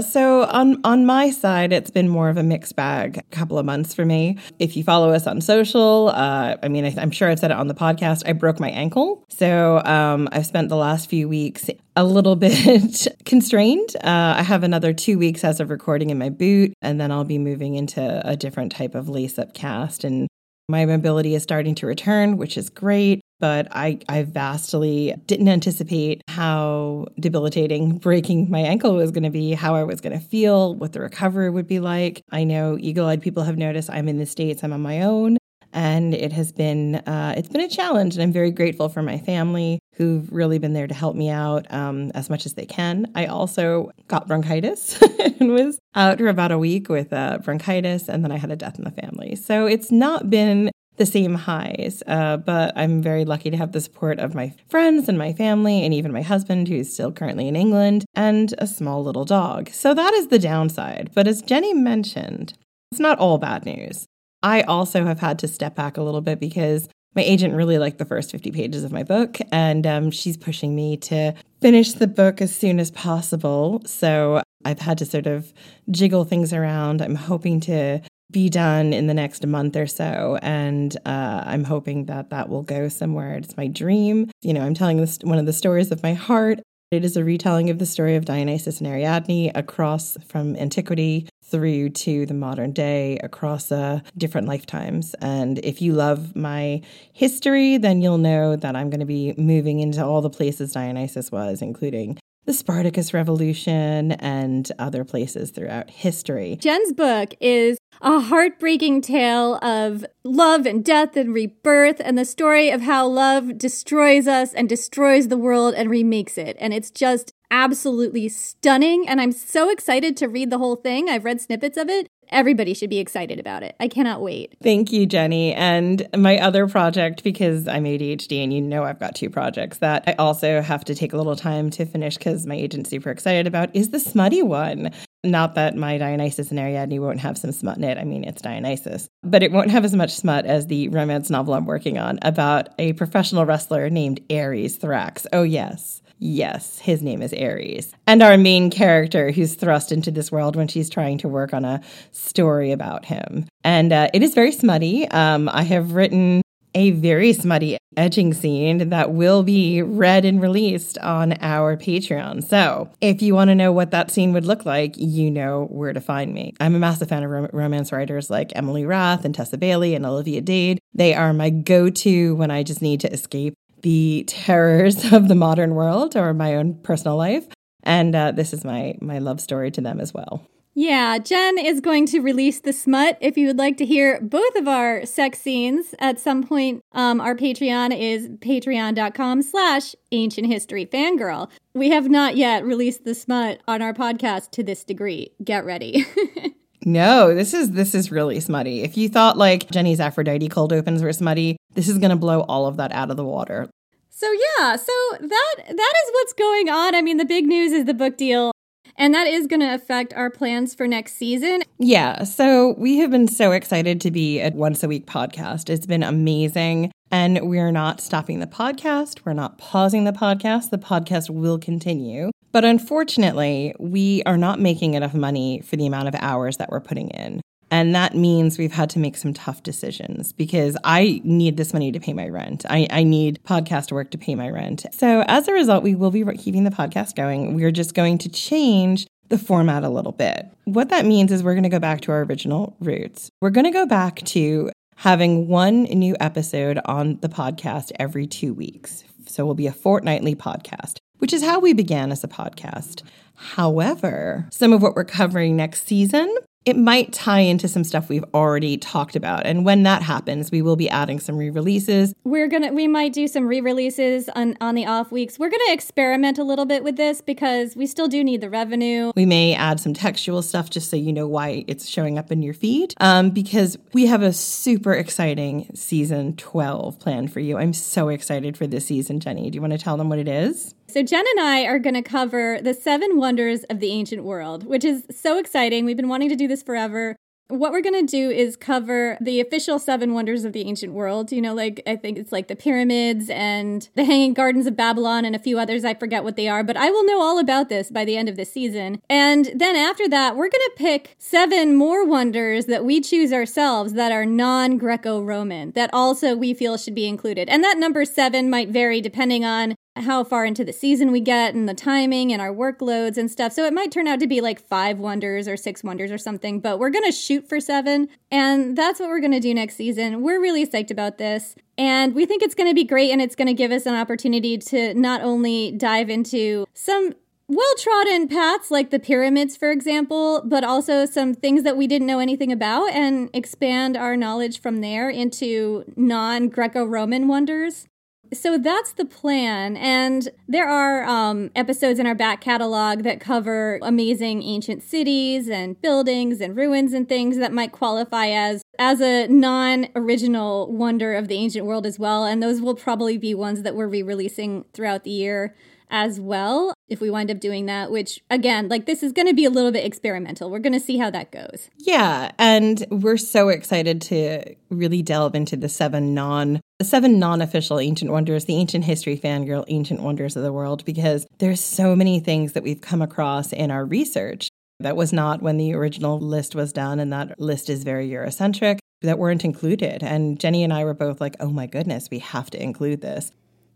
So 0.00 0.44
on 0.44 0.80
on 0.84 1.06
my 1.06 1.30
side, 1.30 1.72
it's 1.72 1.90
been 1.90 2.08
more 2.08 2.28
of 2.28 2.36
a 2.36 2.42
mixed 2.42 2.76
bag. 2.76 3.18
A 3.18 3.22
couple 3.34 3.58
of 3.58 3.66
months 3.66 3.94
for 3.94 4.04
me. 4.04 4.38
If 4.58 4.76
you 4.76 4.84
follow 4.84 5.10
us 5.10 5.26
on 5.26 5.40
social, 5.40 6.08
uh, 6.08 6.56
I 6.62 6.68
mean, 6.68 6.84
I, 6.84 7.02
am 7.02 7.10
sure 7.10 7.28
I've 7.28 7.38
said 7.38 7.50
it 7.50 7.56
on 7.56 7.68
the 7.68 7.74
podcast. 7.74 8.22
I 8.26 8.32
broke 8.32 8.60
my 8.60 8.70
ankle, 8.70 9.24
so 9.28 9.82
um, 9.84 10.28
I've 10.32 10.46
spent 10.46 10.68
the 10.68 10.76
last 10.76 11.08
few 11.08 11.28
weeks 11.28 11.68
a 11.96 12.04
little 12.04 12.36
bit 12.46 13.06
constrained. 13.24 13.96
Uh, 13.96 14.34
I 14.38 14.42
have 14.42 14.62
another 14.62 14.92
two 14.92 15.18
weeks 15.18 15.44
as 15.44 15.60
of 15.60 15.70
recording 15.70 16.10
in 16.10 16.18
my 16.18 16.30
boot, 16.30 16.72
and 16.82 17.00
then 17.00 17.10
I'll 17.10 17.24
be 17.24 17.38
moving 17.38 17.74
into 17.74 18.22
a 18.24 18.36
different 18.36 18.72
type 18.72 18.94
of 18.94 19.08
lace 19.08 19.38
up 19.38 19.54
cast 19.54 20.04
and 20.04 20.28
my 20.68 20.86
mobility 20.86 21.34
is 21.34 21.42
starting 21.42 21.74
to 21.76 21.86
return, 21.86 22.38
which 22.38 22.56
is 22.56 22.70
great, 22.70 23.20
but 23.40 23.68
I, 23.70 23.98
I 24.08 24.22
vastly 24.22 25.14
didn't 25.26 25.48
anticipate 25.48 26.22
how 26.28 27.06
debilitating 27.18 27.98
breaking 27.98 28.50
my 28.50 28.60
ankle 28.60 28.94
was 28.94 29.10
going 29.10 29.24
to 29.24 29.30
be, 29.30 29.52
how 29.52 29.74
I 29.74 29.84
was 29.84 30.00
going 30.00 30.18
to 30.18 30.24
feel, 30.24 30.74
what 30.74 30.92
the 30.92 31.00
recovery 31.00 31.50
would 31.50 31.66
be 31.66 31.80
like. 31.80 32.22
I 32.30 32.44
know 32.44 32.76
eagle 32.80 33.06
eyed 33.06 33.22
people 33.22 33.42
have 33.42 33.58
noticed 33.58 33.90
I'm 33.90 34.08
in 34.08 34.18
the 34.18 34.26
States, 34.26 34.62
I'm 34.62 34.72
on 34.72 34.82
my 34.82 35.02
own 35.02 35.38
and 35.74 36.14
it 36.14 36.32
has 36.32 36.52
been 36.52 36.94
uh, 36.94 37.34
it's 37.36 37.48
been 37.48 37.60
a 37.60 37.68
challenge 37.68 38.14
and 38.14 38.22
i'm 38.22 38.32
very 38.32 38.50
grateful 38.50 38.88
for 38.88 39.02
my 39.02 39.18
family 39.18 39.80
who've 39.96 40.32
really 40.32 40.58
been 40.58 40.72
there 40.72 40.86
to 40.86 40.94
help 40.94 41.16
me 41.16 41.28
out 41.28 41.70
um, 41.72 42.10
as 42.14 42.30
much 42.30 42.46
as 42.46 42.54
they 42.54 42.64
can 42.64 43.10
i 43.14 43.26
also 43.26 43.90
got 44.08 44.26
bronchitis 44.26 45.02
and 45.20 45.52
was 45.52 45.78
out 45.94 46.18
for 46.18 46.28
about 46.28 46.52
a 46.52 46.58
week 46.58 46.88
with 46.88 47.12
uh, 47.12 47.38
bronchitis 47.38 48.08
and 48.08 48.24
then 48.24 48.32
i 48.32 48.38
had 48.38 48.50
a 48.50 48.56
death 48.56 48.78
in 48.78 48.84
the 48.84 48.90
family 48.90 49.34
so 49.34 49.66
it's 49.66 49.90
not 49.90 50.30
been 50.30 50.70
the 50.96 51.06
same 51.06 51.34
highs, 51.34 52.02
uh, 52.06 52.36
but 52.36 52.72
I'm 52.76 53.02
very 53.02 53.24
lucky 53.24 53.50
to 53.50 53.56
have 53.56 53.72
the 53.72 53.80
support 53.80 54.18
of 54.18 54.34
my 54.34 54.54
friends 54.68 55.08
and 55.08 55.18
my 55.18 55.32
family, 55.32 55.84
and 55.84 55.92
even 55.92 56.12
my 56.12 56.22
husband, 56.22 56.68
who's 56.68 56.92
still 56.92 57.12
currently 57.12 57.48
in 57.48 57.56
England, 57.56 58.04
and 58.14 58.54
a 58.58 58.66
small 58.66 59.02
little 59.02 59.24
dog. 59.24 59.70
So 59.70 59.94
that 59.94 60.12
is 60.14 60.28
the 60.28 60.38
downside. 60.38 61.10
But 61.14 61.26
as 61.26 61.42
Jenny 61.42 61.74
mentioned, 61.74 62.54
it's 62.92 63.00
not 63.00 63.18
all 63.18 63.38
bad 63.38 63.64
news. 63.64 64.06
I 64.42 64.62
also 64.62 65.04
have 65.04 65.20
had 65.20 65.38
to 65.40 65.48
step 65.48 65.74
back 65.74 65.96
a 65.96 66.02
little 66.02 66.20
bit 66.20 66.38
because 66.38 66.88
my 67.16 67.22
agent 67.22 67.54
really 67.54 67.78
liked 67.78 67.98
the 67.98 68.04
first 68.04 68.30
50 68.30 68.50
pages 68.50 68.84
of 68.84 68.92
my 68.92 69.02
book, 69.02 69.38
and 69.50 69.86
um, 69.86 70.10
she's 70.10 70.36
pushing 70.36 70.74
me 70.74 70.96
to 70.98 71.34
finish 71.60 71.92
the 71.92 72.06
book 72.06 72.42
as 72.42 72.54
soon 72.54 72.78
as 72.78 72.90
possible. 72.90 73.82
So 73.86 74.42
I've 74.64 74.80
had 74.80 74.98
to 74.98 75.06
sort 75.06 75.26
of 75.26 75.52
jiggle 75.90 76.24
things 76.24 76.52
around. 76.52 77.00
I'm 77.00 77.14
hoping 77.14 77.60
to 77.60 78.00
be 78.34 78.50
done 78.50 78.92
in 78.92 79.06
the 79.06 79.14
next 79.14 79.46
month 79.46 79.76
or 79.76 79.86
so, 79.86 80.38
and 80.42 80.94
uh, 81.06 81.44
I'm 81.46 81.64
hoping 81.64 82.06
that 82.06 82.30
that 82.30 82.48
will 82.48 82.62
go 82.62 82.88
somewhere. 82.88 83.36
It's 83.36 83.56
my 83.56 83.68
dream. 83.68 84.30
You 84.42 84.52
know, 84.52 84.60
I'm 84.60 84.74
telling 84.74 84.98
this 84.98 85.18
one 85.22 85.38
of 85.38 85.46
the 85.46 85.52
stories 85.52 85.92
of 85.92 86.02
my 86.02 86.14
heart. 86.14 86.58
It 86.90 87.04
is 87.04 87.16
a 87.16 87.24
retelling 87.24 87.70
of 87.70 87.78
the 87.78 87.86
story 87.86 88.16
of 88.16 88.24
Dionysus 88.24 88.80
and 88.80 88.88
Ariadne 88.88 89.52
across 89.54 90.18
from 90.26 90.56
antiquity 90.56 91.28
through 91.44 91.90
to 91.90 92.26
the 92.26 92.34
modern 92.34 92.72
day 92.72 93.18
across 93.18 93.70
uh, 93.70 94.00
different 94.18 94.48
lifetimes. 94.48 95.14
And 95.20 95.60
if 95.60 95.80
you 95.80 95.92
love 95.92 96.34
my 96.34 96.82
history, 97.12 97.78
then 97.78 98.02
you'll 98.02 98.18
know 98.18 98.56
that 98.56 98.74
I'm 98.74 98.90
going 98.90 99.00
to 99.00 99.06
be 99.06 99.34
moving 99.36 99.78
into 99.78 100.04
all 100.04 100.20
the 100.20 100.30
places 100.30 100.72
Dionysus 100.72 101.30
was, 101.30 101.62
including 101.62 102.18
the 102.44 102.52
Spartacus 102.52 103.14
Revolution 103.14 104.12
and 104.12 104.70
other 104.78 105.04
places 105.04 105.50
throughout 105.50 105.90
history. 105.90 106.56
Jen's 106.60 106.92
book 106.92 107.34
is 107.40 107.78
a 108.02 108.20
heartbreaking 108.20 109.00
tale 109.00 109.56
of 109.62 110.04
love 110.24 110.66
and 110.66 110.84
death 110.84 111.16
and 111.16 111.32
rebirth, 111.32 112.00
and 112.04 112.18
the 112.18 112.24
story 112.24 112.70
of 112.70 112.82
how 112.82 113.06
love 113.06 113.56
destroys 113.56 114.26
us 114.26 114.52
and 114.52 114.68
destroys 114.68 115.28
the 115.28 115.38
world 115.38 115.74
and 115.74 115.88
remakes 115.88 116.36
it. 116.36 116.56
And 116.60 116.74
it's 116.74 116.90
just 116.90 117.32
absolutely 117.54 118.28
stunning. 118.28 119.08
And 119.08 119.20
I'm 119.20 119.30
so 119.30 119.70
excited 119.70 120.16
to 120.16 120.28
read 120.28 120.50
the 120.50 120.58
whole 120.58 120.74
thing. 120.74 121.08
I've 121.08 121.24
read 121.24 121.40
snippets 121.40 121.78
of 121.78 121.88
it. 121.88 122.08
Everybody 122.30 122.74
should 122.74 122.90
be 122.90 122.98
excited 122.98 123.38
about 123.38 123.62
it. 123.62 123.76
I 123.78 123.86
cannot 123.86 124.22
wait. 124.22 124.56
Thank 124.60 124.90
you, 124.90 125.06
Jenny. 125.06 125.54
And 125.54 126.08
my 126.16 126.38
other 126.38 126.66
project, 126.66 127.22
because 127.22 127.68
I'm 127.68 127.84
ADHD 127.84 128.42
and 128.42 128.52
you 128.52 128.60
know 128.60 128.82
I've 128.82 128.98
got 128.98 129.14
two 129.14 129.30
projects 129.30 129.78
that 129.78 130.02
I 130.08 130.14
also 130.14 130.62
have 130.62 130.84
to 130.86 130.96
take 130.96 131.12
a 131.12 131.16
little 131.16 131.36
time 131.36 131.70
to 131.70 131.86
finish 131.86 132.16
because 132.16 132.44
my 132.44 132.56
agent's 132.56 132.90
super 132.90 133.10
excited 133.10 133.46
about, 133.46 133.74
is 133.76 133.90
the 133.90 134.00
smutty 134.00 134.42
one. 134.42 134.90
Not 135.22 135.54
that 135.54 135.76
my 135.76 135.96
Dionysus 135.96 136.50
and 136.50 136.58
Ariadne 136.58 136.98
won't 136.98 137.20
have 137.20 137.38
some 137.38 137.52
smut 137.52 137.76
in 137.76 137.84
it. 137.84 137.98
I 137.98 138.04
mean, 138.04 138.24
it's 138.24 138.42
Dionysus. 138.42 139.06
But 139.22 139.44
it 139.44 139.52
won't 139.52 139.70
have 139.70 139.84
as 139.84 139.94
much 139.94 140.10
smut 140.10 140.44
as 140.44 140.66
the 140.66 140.88
romance 140.88 141.30
novel 141.30 141.54
I'm 141.54 141.66
working 141.66 141.98
on 141.98 142.18
about 142.22 142.70
a 142.78 142.94
professional 142.94 143.46
wrestler 143.46 143.88
named 143.90 144.20
Ares 144.30 144.78
Thrax. 144.78 145.24
Oh, 145.32 145.44
yes. 145.44 146.02
Yes, 146.26 146.78
his 146.78 147.02
name 147.02 147.20
is 147.20 147.34
Ares. 147.34 147.92
And 148.06 148.22
our 148.22 148.38
main 148.38 148.70
character 148.70 149.30
who's 149.30 149.56
thrust 149.56 149.92
into 149.92 150.10
this 150.10 150.32
world 150.32 150.56
when 150.56 150.68
she's 150.68 150.88
trying 150.88 151.18
to 151.18 151.28
work 151.28 151.52
on 151.52 151.66
a 151.66 151.82
story 152.12 152.72
about 152.72 153.04
him. 153.04 153.44
And 153.62 153.92
uh, 153.92 154.08
it 154.14 154.22
is 154.22 154.32
very 154.32 154.50
smutty. 154.50 155.06
Um, 155.08 155.50
I 155.50 155.64
have 155.64 155.92
written 155.92 156.40
a 156.74 156.92
very 156.92 157.34
smutty 157.34 157.76
edging 157.98 158.32
scene 158.32 158.88
that 158.88 159.12
will 159.12 159.42
be 159.42 159.82
read 159.82 160.24
and 160.24 160.40
released 160.40 160.96
on 160.98 161.34
our 161.42 161.76
Patreon. 161.76 162.42
So, 162.42 162.90
if 163.02 163.20
you 163.20 163.34
want 163.34 163.48
to 163.48 163.54
know 163.54 163.70
what 163.70 163.90
that 163.90 164.10
scene 164.10 164.32
would 164.32 164.46
look 164.46 164.64
like, 164.64 164.94
you 164.96 165.30
know 165.30 165.66
where 165.66 165.92
to 165.92 166.00
find 166.00 166.32
me. 166.32 166.54
I'm 166.58 166.74
a 166.74 166.78
massive 166.78 167.10
fan 167.10 167.22
of 167.22 167.30
rom- 167.30 167.50
romance 167.52 167.92
writers 167.92 168.30
like 168.30 168.50
Emily 168.56 168.86
Rath 168.86 169.26
and 169.26 169.34
Tessa 169.34 169.58
Bailey 169.58 169.94
and 169.94 170.06
Olivia 170.06 170.40
Dade. 170.40 170.80
They 170.94 171.12
are 171.14 171.34
my 171.34 171.50
go 171.50 171.90
to 171.90 172.34
when 172.34 172.50
I 172.50 172.62
just 172.62 172.80
need 172.80 173.00
to 173.00 173.12
escape 173.12 173.54
the 173.84 174.24
terrors 174.26 175.04
of 175.12 175.28
the 175.28 175.36
modern 175.36 175.74
world 175.74 176.16
or 176.16 176.34
my 176.34 176.56
own 176.56 176.74
personal 176.82 177.16
life. 177.16 177.46
And 177.84 178.16
uh, 178.16 178.32
this 178.32 178.52
is 178.52 178.64
my 178.64 178.96
my 179.00 179.18
love 179.18 179.40
story 179.40 179.70
to 179.72 179.80
them 179.80 180.00
as 180.00 180.12
well. 180.12 180.48
Yeah, 180.76 181.18
Jen 181.18 181.56
is 181.58 181.80
going 181.80 182.06
to 182.06 182.18
release 182.18 182.60
the 182.60 182.72
smut. 182.72 183.16
If 183.20 183.38
you 183.38 183.46
would 183.46 183.58
like 183.58 183.76
to 183.76 183.84
hear 183.84 184.20
both 184.20 184.56
of 184.56 184.66
our 184.66 185.06
sex 185.06 185.38
scenes 185.38 185.94
at 186.00 186.18
some 186.18 186.42
point, 186.42 186.82
um, 186.90 187.20
our 187.20 187.36
Patreon 187.36 187.96
is 187.96 188.28
patreon.com 188.28 189.42
slash 189.42 189.94
ancient 190.10 190.48
history 190.48 190.84
fangirl. 190.84 191.48
We 191.74 191.90
have 191.90 192.08
not 192.08 192.36
yet 192.36 192.64
released 192.64 193.04
the 193.04 193.14
smut 193.14 193.60
on 193.68 193.82
our 193.82 193.94
podcast 193.94 194.50
to 194.52 194.64
this 194.64 194.82
degree. 194.82 195.30
Get 195.44 195.64
ready. 195.64 196.06
No, 196.84 197.34
this 197.34 197.54
is 197.54 197.70
this 197.70 197.94
is 197.94 198.12
really 198.12 198.40
smutty. 198.40 198.82
If 198.82 198.96
you 198.96 199.08
thought 199.08 199.38
like 199.38 199.70
Jenny's 199.70 200.00
Aphrodite 200.00 200.48
cold 200.48 200.72
opens 200.72 201.02
were 201.02 201.12
smutty, 201.12 201.56
this 201.74 201.88
is 201.88 201.98
going 201.98 202.10
to 202.10 202.16
blow 202.16 202.40
all 202.42 202.66
of 202.66 202.76
that 202.76 202.92
out 202.92 203.10
of 203.10 203.16
the 203.16 203.24
water. 203.24 203.68
So 204.10 204.30
yeah, 204.30 204.76
so 204.76 204.92
that 205.20 205.54
that 205.66 205.94
is 206.04 206.10
what's 206.12 206.32
going 206.34 206.68
on. 206.68 206.94
I 206.94 207.02
mean, 207.02 207.16
the 207.16 207.24
big 207.24 207.46
news 207.46 207.72
is 207.72 207.84
the 207.84 207.94
book 207.94 208.16
deal. 208.16 208.52
And 208.96 209.12
that 209.12 209.26
is 209.26 209.48
going 209.48 209.60
to 209.60 209.74
affect 209.74 210.14
our 210.14 210.30
plans 210.30 210.72
for 210.72 210.86
next 210.86 211.14
season. 211.14 211.62
Yeah. 211.78 212.22
So 212.22 212.76
we 212.78 212.98
have 212.98 213.10
been 213.10 213.26
so 213.26 213.50
excited 213.50 214.00
to 214.02 214.12
be 214.12 214.40
a 214.40 214.50
once 214.50 214.84
a 214.84 214.88
week 214.88 215.06
podcast. 215.06 215.68
It's 215.68 215.86
been 215.86 216.04
amazing. 216.04 216.92
And 217.10 217.48
we're 217.48 217.72
not 217.72 218.00
stopping 218.00 218.38
the 218.38 218.46
podcast. 218.46 219.20
We're 219.24 219.32
not 219.32 219.58
pausing 219.58 220.04
the 220.04 220.12
podcast. 220.12 220.70
The 220.70 220.78
podcast 220.78 221.28
will 221.28 221.58
continue. 221.58 222.30
But 222.54 222.64
unfortunately, 222.64 223.74
we 223.80 224.22
are 224.26 224.36
not 224.36 224.60
making 224.60 224.94
enough 224.94 225.12
money 225.12 225.60
for 225.62 225.74
the 225.74 225.86
amount 225.86 226.06
of 226.06 226.14
hours 226.20 226.58
that 226.58 226.70
we're 226.70 226.78
putting 226.78 227.08
in. 227.08 227.40
And 227.72 227.96
that 227.96 228.14
means 228.14 228.58
we've 228.58 228.72
had 228.72 228.90
to 228.90 229.00
make 229.00 229.16
some 229.16 229.34
tough 229.34 229.64
decisions 229.64 230.32
because 230.32 230.76
I 230.84 231.20
need 231.24 231.56
this 231.56 231.72
money 231.72 231.90
to 231.90 231.98
pay 231.98 232.12
my 232.12 232.28
rent. 232.28 232.64
I, 232.70 232.86
I 232.90 233.02
need 233.02 233.40
podcast 233.42 233.90
work 233.90 234.12
to 234.12 234.18
pay 234.18 234.36
my 234.36 234.50
rent. 234.50 234.86
So 234.92 235.24
as 235.26 235.48
a 235.48 235.52
result, 235.52 235.82
we 235.82 235.96
will 235.96 236.12
be 236.12 236.24
keeping 236.36 236.62
the 236.62 236.70
podcast 236.70 237.16
going. 237.16 237.54
We're 237.54 237.72
just 237.72 237.92
going 237.92 238.18
to 238.18 238.28
change 238.28 239.08
the 239.30 239.38
format 239.38 239.82
a 239.82 239.88
little 239.88 240.12
bit. 240.12 240.48
What 240.62 240.90
that 240.90 241.06
means 241.06 241.32
is 241.32 241.42
we're 241.42 241.54
going 241.54 241.64
to 241.64 241.68
go 241.68 241.80
back 241.80 242.02
to 242.02 242.12
our 242.12 242.22
original 242.22 242.76
roots. 242.78 243.30
We're 243.40 243.50
going 243.50 243.66
to 243.66 243.72
go 243.72 243.84
back 243.84 244.22
to 244.26 244.70
having 244.94 245.48
one 245.48 245.82
new 245.84 246.14
episode 246.20 246.78
on 246.84 247.18
the 247.20 247.28
podcast 247.28 247.90
every 247.98 248.28
two 248.28 248.54
weeks. 248.54 249.02
So 249.26 249.44
we'll 249.44 249.54
be 249.56 249.66
a 249.66 249.72
fortnightly 249.72 250.36
podcast 250.36 250.98
which 251.18 251.32
is 251.32 251.42
how 251.42 251.60
we 251.60 251.72
began 251.72 252.12
as 252.12 252.24
a 252.24 252.28
podcast. 252.28 253.02
However, 253.34 254.46
some 254.50 254.72
of 254.72 254.82
what 254.82 254.94
we're 254.94 255.04
covering 255.04 255.56
next 255.56 255.86
season 255.86 256.34
it 256.64 256.76
might 256.76 257.12
tie 257.12 257.40
into 257.40 257.68
some 257.68 257.84
stuff 257.84 258.08
we've 258.08 258.24
already 258.32 258.78
talked 258.78 259.16
about. 259.16 259.44
And 259.44 259.64
when 259.64 259.82
that 259.82 260.02
happens, 260.02 260.50
we 260.50 260.62
will 260.62 260.76
be 260.76 260.88
adding 260.88 261.20
some 261.20 261.36
re-releases. 261.36 262.14
We're 262.24 262.48
gonna 262.48 262.72
we 262.72 262.88
might 262.88 263.12
do 263.12 263.28
some 263.28 263.46
re-releases 263.46 264.28
on, 264.30 264.56
on 264.60 264.74
the 264.74 264.86
off 264.86 265.12
weeks. 265.12 265.38
We're 265.38 265.50
gonna 265.50 265.72
experiment 265.72 266.38
a 266.38 266.44
little 266.44 266.64
bit 266.64 266.82
with 266.82 266.96
this 266.96 267.20
because 267.20 267.76
we 267.76 267.86
still 267.86 268.08
do 268.08 268.24
need 268.24 268.40
the 268.40 268.48
revenue. 268.48 269.12
We 269.14 269.26
may 269.26 269.54
add 269.54 269.78
some 269.78 269.92
textual 269.92 270.40
stuff 270.42 270.70
just 270.70 270.90
so 270.90 270.96
you 270.96 271.12
know 271.12 271.28
why 271.28 271.64
it's 271.66 271.88
showing 271.88 272.18
up 272.18 272.32
in 272.32 272.42
your 272.42 272.54
feed. 272.54 272.94
Um, 272.98 273.30
because 273.30 273.76
we 273.92 274.06
have 274.06 274.22
a 274.22 274.32
super 274.32 274.94
exciting 274.94 275.70
season 275.74 276.36
12 276.36 276.98
planned 276.98 277.32
for 277.32 277.40
you. 277.40 277.58
I'm 277.58 277.74
so 277.74 278.08
excited 278.08 278.56
for 278.56 278.66
this 278.66 278.86
season, 278.86 279.20
Jenny. 279.20 279.50
Do 279.50 279.56
you 279.56 279.60
want 279.60 279.72
to 279.74 279.78
tell 279.78 279.96
them 279.96 280.08
what 280.08 280.18
it 280.18 280.28
is? 280.28 280.74
So, 280.86 281.02
Jen 281.02 281.24
and 281.36 281.40
I 281.40 281.64
are 281.64 281.78
going 281.78 281.94
to 281.94 282.02
cover 282.02 282.60
the 282.62 282.74
seven 282.74 283.16
wonders 283.16 283.64
of 283.64 283.80
the 283.80 283.90
ancient 283.90 284.22
world, 284.22 284.64
which 284.64 284.84
is 284.84 285.04
so 285.10 285.38
exciting. 285.38 285.84
We've 285.84 285.96
been 285.96 286.08
wanting 286.08 286.28
to 286.28 286.36
do 286.36 286.46
this 286.46 286.62
forever. 286.62 287.16
What 287.48 287.72
we're 287.72 287.82
going 287.82 288.06
to 288.06 288.10
do 288.10 288.30
is 288.30 288.56
cover 288.56 289.18
the 289.20 289.38
official 289.38 289.78
seven 289.78 290.14
wonders 290.14 290.44
of 290.44 290.54
the 290.54 290.62
ancient 290.62 290.94
world. 290.94 291.30
You 291.30 291.42
know, 291.42 291.52
like 291.52 291.82
I 291.86 291.96
think 291.96 292.18
it's 292.18 292.32
like 292.32 292.48
the 292.48 292.56
pyramids 292.56 293.28
and 293.28 293.86
the 293.94 294.04
Hanging 294.04 294.32
Gardens 294.32 294.66
of 294.66 294.76
Babylon 294.76 295.24
and 295.24 295.36
a 295.36 295.38
few 295.38 295.58
others. 295.58 295.84
I 295.84 295.94
forget 295.94 296.24
what 296.24 296.36
they 296.36 296.48
are, 296.48 296.62
but 296.62 296.76
I 296.76 296.90
will 296.90 297.04
know 297.04 297.20
all 297.20 297.38
about 297.38 297.68
this 297.68 297.90
by 297.90 298.04
the 298.04 298.16
end 298.16 298.30
of 298.30 298.36
the 298.36 298.46
season. 298.46 299.02
And 299.10 299.50
then 299.54 299.76
after 299.76 300.08
that, 300.08 300.36
we're 300.36 300.48
going 300.48 300.52
to 300.52 300.72
pick 300.76 301.16
seven 301.18 301.74
more 301.74 302.06
wonders 302.06 302.64
that 302.64 302.84
we 302.84 303.00
choose 303.00 303.32
ourselves 303.32 303.92
that 303.92 304.12
are 304.12 304.24
non 304.24 304.78
Greco 304.78 305.20
Roman, 305.20 305.72
that 305.72 305.90
also 305.92 306.34
we 306.34 306.54
feel 306.54 306.78
should 306.78 306.94
be 306.94 307.06
included. 307.06 307.48
And 307.50 307.62
that 307.62 307.78
number 307.78 308.04
seven 308.06 308.48
might 308.48 308.70
vary 308.70 309.02
depending 309.02 309.44
on 309.44 309.74
how 309.96 310.24
far 310.24 310.44
into 310.44 310.64
the 310.64 310.72
season 310.72 311.12
we 311.12 311.20
get 311.20 311.54
and 311.54 311.68
the 311.68 311.74
timing 311.74 312.32
and 312.32 312.42
our 312.42 312.52
workloads 312.52 313.16
and 313.16 313.30
stuff. 313.30 313.52
So 313.52 313.64
it 313.64 313.72
might 313.72 313.92
turn 313.92 314.08
out 314.08 314.18
to 314.20 314.26
be 314.26 314.40
like 314.40 314.60
five 314.60 314.98
wonders 314.98 315.46
or 315.46 315.56
six 315.56 315.84
wonders 315.84 316.10
or 316.10 316.18
something, 316.18 316.60
but 316.60 316.78
we're 316.78 316.90
going 316.90 317.04
to 317.04 317.12
shoot 317.12 317.48
for 317.48 317.60
seven. 317.60 318.08
And 318.30 318.76
that's 318.76 318.98
what 318.98 319.08
we're 319.08 319.20
going 319.20 319.32
to 319.32 319.40
do 319.40 319.54
next 319.54 319.76
season. 319.76 320.22
We're 320.22 320.40
really 320.40 320.66
psyched 320.66 320.90
about 320.90 321.18
this. 321.18 321.54
And 321.78 322.14
we 322.14 322.26
think 322.26 322.42
it's 322.42 322.54
going 322.54 322.68
to 322.68 322.74
be 322.74 322.84
great 322.84 323.10
and 323.10 323.22
it's 323.22 323.36
going 323.36 323.46
to 323.46 323.54
give 323.54 323.70
us 323.70 323.86
an 323.86 323.94
opportunity 323.94 324.58
to 324.58 324.94
not 324.94 325.22
only 325.22 325.70
dive 325.70 326.10
into 326.10 326.66
some 326.74 327.14
well 327.46 327.74
trodden 327.78 328.26
paths 328.26 328.70
like 328.70 328.90
the 328.90 328.98
pyramids, 328.98 329.56
for 329.56 329.70
example, 329.70 330.42
but 330.44 330.64
also 330.64 331.06
some 331.06 331.34
things 331.34 331.62
that 331.62 331.76
we 331.76 331.86
didn't 331.86 332.06
know 332.06 332.18
anything 332.18 332.50
about 332.50 332.90
and 332.90 333.30
expand 333.32 333.96
our 333.96 334.16
knowledge 334.16 334.60
from 334.60 334.80
there 334.80 335.08
into 335.10 335.84
non 335.96 336.48
Greco 336.48 336.84
Roman 336.84 337.28
wonders. 337.28 337.86
So 338.34 338.58
that's 338.58 338.92
the 338.92 339.04
plan. 339.04 339.76
And 339.76 340.28
there 340.48 340.68
are 340.68 341.04
um, 341.04 341.50
episodes 341.54 341.98
in 341.98 342.06
our 342.06 342.14
back 342.14 342.40
catalog 342.40 343.02
that 343.04 343.20
cover 343.20 343.78
amazing 343.82 344.42
ancient 344.42 344.82
cities 344.82 345.48
and 345.48 345.80
buildings 345.80 346.40
and 346.40 346.56
ruins 346.56 346.92
and 346.92 347.08
things 347.08 347.38
that 347.38 347.52
might 347.52 347.72
qualify 347.72 348.28
as 348.28 348.62
as 348.78 349.00
a 349.00 349.28
non-original 349.28 350.72
wonder 350.72 351.14
of 351.14 351.28
the 351.28 351.36
ancient 351.36 351.64
world 351.64 351.86
as 351.86 351.98
well. 351.98 352.24
And 352.24 352.42
those 352.42 352.60
will 352.60 352.74
probably 352.74 353.18
be 353.18 353.34
ones 353.34 353.62
that 353.62 353.74
we're 353.74 353.86
re-releasing 353.86 354.64
throughout 354.72 355.04
the 355.04 355.10
year 355.10 355.54
as 355.94 356.18
well 356.18 356.74
if 356.88 357.00
we 357.00 357.08
wind 357.08 357.30
up 357.30 357.38
doing 357.38 357.66
that 357.66 357.88
which 357.88 358.20
again 358.28 358.68
like 358.68 358.84
this 358.84 359.00
is 359.00 359.12
going 359.12 359.28
to 359.28 359.32
be 359.32 359.44
a 359.44 359.50
little 359.50 359.70
bit 359.70 359.86
experimental. 359.86 360.50
We're 360.50 360.58
going 360.58 360.72
to 360.72 360.80
see 360.80 360.98
how 360.98 361.08
that 361.10 361.30
goes. 361.30 361.70
Yeah 361.78 362.32
and 362.36 362.84
we're 362.90 363.16
so 363.16 363.48
excited 363.48 364.02
to 364.02 364.56
really 364.70 365.02
delve 365.02 365.36
into 365.36 365.56
the 365.56 365.68
seven 365.68 366.12
non 366.12 366.60
the 366.80 366.84
seven 366.84 367.20
non-official 367.20 367.78
ancient 367.78 368.10
wonders 368.10 368.46
the 368.46 368.56
ancient 368.56 368.84
history 368.84 369.16
fangirl 369.16 369.64
ancient 369.68 370.02
wonders 370.02 370.34
of 370.34 370.42
the 370.42 370.52
world 370.52 370.84
because 370.84 371.28
there's 371.38 371.60
so 371.60 371.94
many 371.94 372.18
things 372.18 372.54
that 372.54 372.64
we've 372.64 372.80
come 372.80 373.00
across 373.00 373.52
in 373.52 373.70
our 373.70 373.84
research 373.84 374.48
that 374.80 374.96
was 374.96 375.12
not 375.12 375.42
when 375.42 375.58
the 375.58 375.72
original 375.72 376.18
list 376.18 376.56
was 376.56 376.72
done 376.72 376.98
and 376.98 377.12
that 377.12 377.38
list 377.38 377.70
is 377.70 377.84
very 377.84 378.08
eurocentric 378.08 378.80
that 379.02 379.18
weren't 379.18 379.44
included. 379.44 380.02
And 380.02 380.40
jenny 380.40 380.64
and 380.64 380.72
i 380.72 380.84
were 380.84 380.92
both 380.92 381.20
like 381.20 381.36
oh 381.38 381.50
my 381.50 381.68
goodness 381.68 382.08
we 382.10 382.18
have 382.18 382.50
to 382.50 382.60
include 382.60 383.00
this 383.00 383.30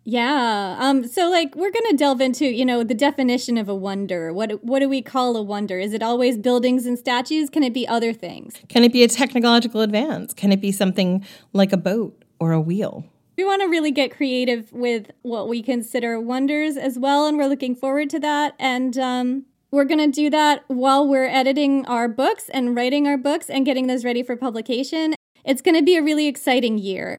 yeah. 0.08 0.78
Um 0.80 1.06
so 1.06 1.28
like 1.28 1.54
we're 1.54 1.70
going 1.70 1.90
to 1.90 1.94
delve 1.94 2.22
into, 2.22 2.46
you 2.46 2.64
know, 2.64 2.82
the 2.82 2.94
definition 2.94 3.58
of 3.58 3.68
a 3.68 3.74
wonder. 3.74 4.32
What 4.32 4.64
what 4.64 4.78
do 4.78 4.88
we 4.88 5.02
call 5.02 5.36
a 5.36 5.42
wonder? 5.42 5.78
Is 5.78 5.92
it 5.92 6.02
always 6.02 6.38
buildings 6.38 6.86
and 6.86 6.98
statues? 6.98 7.50
Can 7.50 7.62
it 7.62 7.74
be 7.74 7.86
other 7.86 8.14
things? 8.14 8.54
Can 8.70 8.84
it 8.84 8.92
be 8.92 9.02
a 9.02 9.08
technological 9.08 9.82
advance? 9.82 10.32
Can 10.32 10.50
it 10.50 10.62
be 10.62 10.72
something 10.72 11.26
like 11.52 11.74
a 11.74 11.76
boat 11.76 12.24
or 12.40 12.52
a 12.52 12.60
wheel? 12.60 13.04
We 13.36 13.44
want 13.44 13.60
to 13.60 13.68
really 13.68 13.90
get 13.90 14.10
creative 14.10 14.72
with 14.72 15.10
what 15.20 15.46
we 15.46 15.62
consider 15.62 16.18
wonders 16.18 16.78
as 16.78 16.98
well 16.98 17.26
and 17.26 17.36
we're 17.36 17.46
looking 17.46 17.76
forward 17.76 18.08
to 18.08 18.18
that 18.20 18.54
and 18.58 18.96
um 18.96 19.44
we're 19.70 19.84
going 19.84 20.10
to 20.10 20.10
do 20.10 20.30
that 20.30 20.64
while 20.68 21.06
we're 21.06 21.28
editing 21.28 21.84
our 21.84 22.08
books 22.08 22.48
and 22.48 22.74
writing 22.74 23.06
our 23.06 23.18
books 23.18 23.50
and 23.50 23.66
getting 23.66 23.88
those 23.88 24.06
ready 24.06 24.22
for 24.22 24.36
publication. 24.36 25.14
It's 25.44 25.60
going 25.60 25.76
to 25.76 25.82
be 25.82 25.96
a 25.96 26.02
really 26.02 26.26
exciting 26.26 26.78
year. 26.78 27.18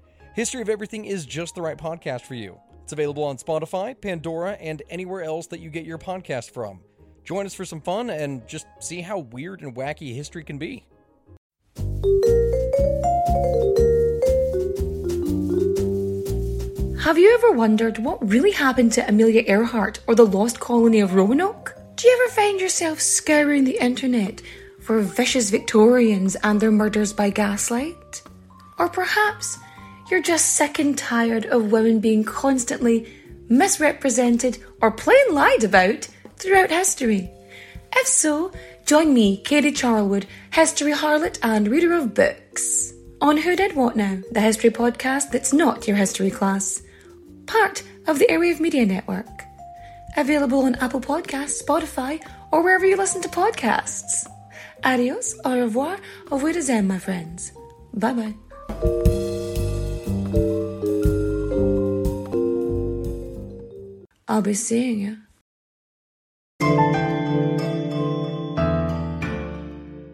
History 0.33 0.61
of 0.61 0.69
Everything 0.69 1.03
is 1.03 1.25
just 1.25 1.55
the 1.55 1.61
right 1.61 1.77
podcast 1.77 2.21
for 2.21 2.35
you. 2.35 2.57
It's 2.83 2.93
available 2.93 3.25
on 3.25 3.35
Spotify, 3.35 3.99
Pandora, 3.99 4.53
and 4.53 4.81
anywhere 4.89 5.23
else 5.23 5.47
that 5.47 5.59
you 5.59 5.69
get 5.69 5.83
your 5.83 5.97
podcast 5.97 6.51
from. 6.51 6.79
Join 7.25 7.45
us 7.45 7.53
for 7.53 7.65
some 7.65 7.81
fun 7.81 8.09
and 8.09 8.47
just 8.47 8.65
see 8.79 9.01
how 9.01 9.19
weird 9.19 9.61
and 9.61 9.75
wacky 9.75 10.15
history 10.15 10.45
can 10.45 10.57
be. 10.57 10.85
Have 17.03 17.17
you 17.17 17.33
ever 17.33 17.51
wondered 17.51 17.97
what 17.97 18.25
really 18.25 18.51
happened 18.51 18.93
to 18.93 19.05
Amelia 19.05 19.43
Earhart 19.47 19.99
or 20.07 20.15
the 20.15 20.25
lost 20.25 20.61
colony 20.61 21.01
of 21.01 21.13
Roanoke? 21.13 21.75
Do 21.95 22.07
you 22.07 22.21
ever 22.23 22.33
find 22.33 22.61
yourself 22.61 23.01
scouring 23.01 23.65
the 23.65 23.83
internet 23.83 24.41
for 24.79 25.01
vicious 25.01 25.49
Victorians 25.49 26.37
and 26.37 26.61
their 26.61 26.71
murders 26.71 27.11
by 27.11 27.31
gaslight? 27.31 28.21
Or 28.79 28.87
perhaps 28.87 29.59
you're 30.11 30.21
just 30.21 30.55
sick 30.55 30.77
and 30.77 30.97
tired 30.97 31.45
of 31.45 31.71
women 31.71 32.01
being 32.01 32.25
constantly 32.25 33.07
misrepresented 33.47 34.57
or 34.81 34.91
plain 34.91 35.33
lied 35.33 35.63
about 35.63 36.07
throughout 36.35 36.69
history. 36.69 37.31
If 37.95 38.07
so, 38.07 38.51
join 38.85 39.13
me, 39.13 39.37
Katie 39.37 39.71
Charlwood, 39.71 40.25
history 40.51 40.91
harlot 40.91 41.39
and 41.41 41.67
reader 41.67 41.93
of 41.93 42.13
books, 42.13 42.93
on 43.21 43.37
Who 43.37 43.55
Did 43.55 43.75
What 43.75 43.95
Now, 43.95 44.19
the 44.31 44.41
history 44.41 44.69
podcast 44.69 45.31
that's 45.31 45.53
not 45.53 45.87
your 45.87 45.97
history 45.97 46.29
class. 46.29 46.81
Part 47.45 47.83
of 48.07 48.19
the 48.19 48.27
Airwave 48.27 48.59
Media 48.59 48.85
Network. 48.85 49.27
Available 50.17 50.63
on 50.63 50.75
Apple 50.75 51.01
Podcasts, 51.01 51.63
Spotify, 51.63 52.21
or 52.51 52.61
wherever 52.63 52.85
you 52.85 52.97
listen 52.97 53.21
to 53.21 53.29
podcasts. 53.29 54.27
Adios, 54.83 55.39
au 55.45 55.57
revoir, 55.57 55.97
au 56.31 56.37
revoir, 56.37 56.81
my 56.83 56.99
friends. 56.99 57.53
Bye 57.93 58.13
bye. 58.13 59.20
I'll 64.31 64.41
be 64.41 64.53
seeing 64.53 65.01
you. 65.01 65.17